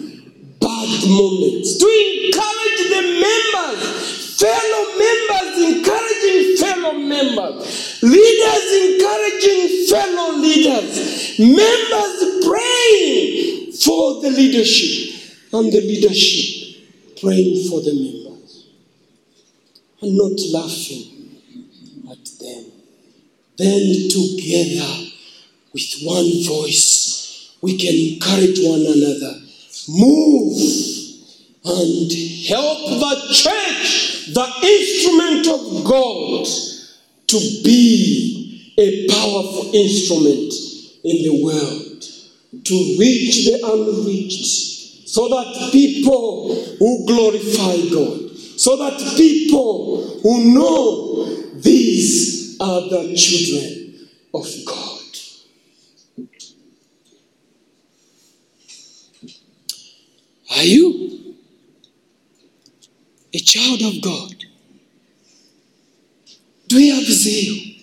bad 0.78 1.09
moments, 1.09 1.78
to 1.78 1.88
encourage 1.88 2.82
the 2.93 3.01
members, 3.25 4.39
fellow 4.39 4.84
members, 5.03 5.51
encouraging 5.73 6.57
fellow 6.57 6.93
members, 6.93 8.03
leaders 8.03 8.67
encouraging 8.84 9.88
fellow 9.88 10.38
leaders, 10.38 11.39
members 11.39 12.45
praying 12.45 13.71
for 13.73 14.21
the 14.21 14.30
leadership. 14.30 15.15
And 15.53 15.71
the 15.71 15.82
leadership 15.82 16.84
praying 17.21 17.69
for 17.69 17.82
the 17.82 17.93
members. 17.93 18.67
And 20.01 20.15
not 20.15 20.38
laughing 20.53 21.41
at 22.11 22.23
them. 22.39 22.65
Then 23.57 24.09
together 24.09 25.07
with 25.73 26.01
one 26.03 26.43
voice 26.45 27.55
we 27.61 27.78
can 27.78 27.95
encourage 27.95 28.59
one 28.61 28.86
another, 28.86 29.47
move 29.88 30.58
and 31.66 32.12
help 32.48 32.80
the 33.00 33.16
church, 33.34 34.34
the 34.34 34.48
instrument 34.64 35.48
of 35.48 35.84
God, 35.86 36.48
to 37.28 37.38
be 37.64 38.74
a 38.78 39.08
powerful 39.10 39.74
instrument 39.74 40.54
in 41.04 41.24
the 41.24 41.44
world 41.44 41.88
to 42.64 42.96
reach 43.00 43.46
the 43.46 43.60
unreached, 43.64 45.10
so 45.10 45.28
that 45.30 45.70
people 45.72 46.56
who 46.80 47.06
glorify 47.06 47.76
God, 47.90 48.38
so 48.38 48.76
that 48.78 49.00
people 49.16 50.20
who 50.22 50.54
know 50.54 51.26
these 51.56 52.58
are 52.60 52.82
the 52.82 53.16
children 53.16 54.08
of 54.34 54.48
God. 54.66 54.87
Are 60.58 60.64
you 60.64 61.36
a 63.32 63.38
child 63.38 63.80
of 63.84 64.01
God? 64.01 64.34
Do 66.68 66.80
you 66.80 66.95
have 66.95 67.03
zeal? 67.03 67.76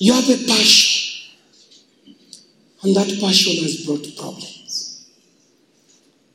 You 0.00 0.12
have 0.12 0.28
a 0.28 0.44
passion. 0.44 1.30
And 2.82 2.96
that 2.96 3.16
passion 3.20 3.62
has 3.62 3.86
brought 3.86 4.04
problems. 4.18 5.06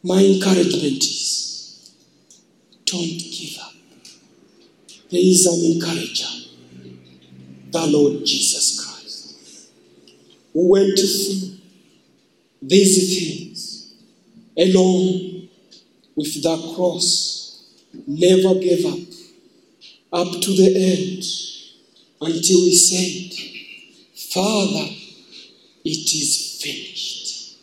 My 0.02 0.24
encouragement 0.24 1.04
is 1.04 1.94
don't 2.86 3.02
give 3.02 3.60
up. 3.62 3.74
There 5.12 5.20
is 5.20 5.46
an 5.46 5.74
encourager, 5.74 6.48
the 7.72 7.88
Lord 7.88 8.26
Jesus 8.26 8.80
Christ, 8.80 9.72
who 10.54 10.70
went 10.70 10.98
through 10.98 11.58
these 12.62 12.96
things 12.96 13.47
alone 14.58 15.50
with 16.16 16.42
the 16.42 16.74
cross, 16.76 17.64
never 18.08 18.56
gave 18.60 18.86
up, 18.86 19.00
up 20.14 20.42
to 20.42 20.52
the 20.56 20.74
end, 20.76 21.24
until 22.20 22.60
he 22.66 22.76
said, 22.76 23.34
Father, 24.34 24.90
it 25.86 26.14
is 26.14 26.60
finished. 26.62 27.58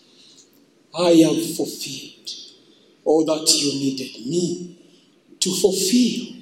I 0.96 1.10
have 1.10 1.56
fulfilled 1.56 2.30
all 3.04 3.24
that 3.24 3.52
you 3.54 3.72
needed 3.80 4.26
me 4.26 4.78
to 5.40 5.50
fulfill. 5.50 6.36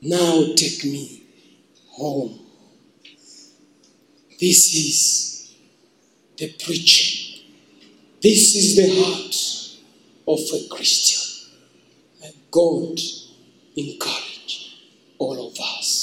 Now 0.00 0.54
take 0.56 0.84
me 0.84 1.22
home. 1.90 2.40
This 4.40 4.74
is 4.74 5.56
the 6.36 6.52
preaching. 6.64 7.42
This 8.22 8.56
is 8.56 8.76
the 8.76 9.02
heart 9.02 9.55
of 10.26 10.40
a 10.52 10.68
Christian. 10.74 11.50
May 12.20 12.34
God 12.50 12.98
encourage 13.76 14.76
all 15.18 15.48
of 15.48 15.58
us. 15.60 15.95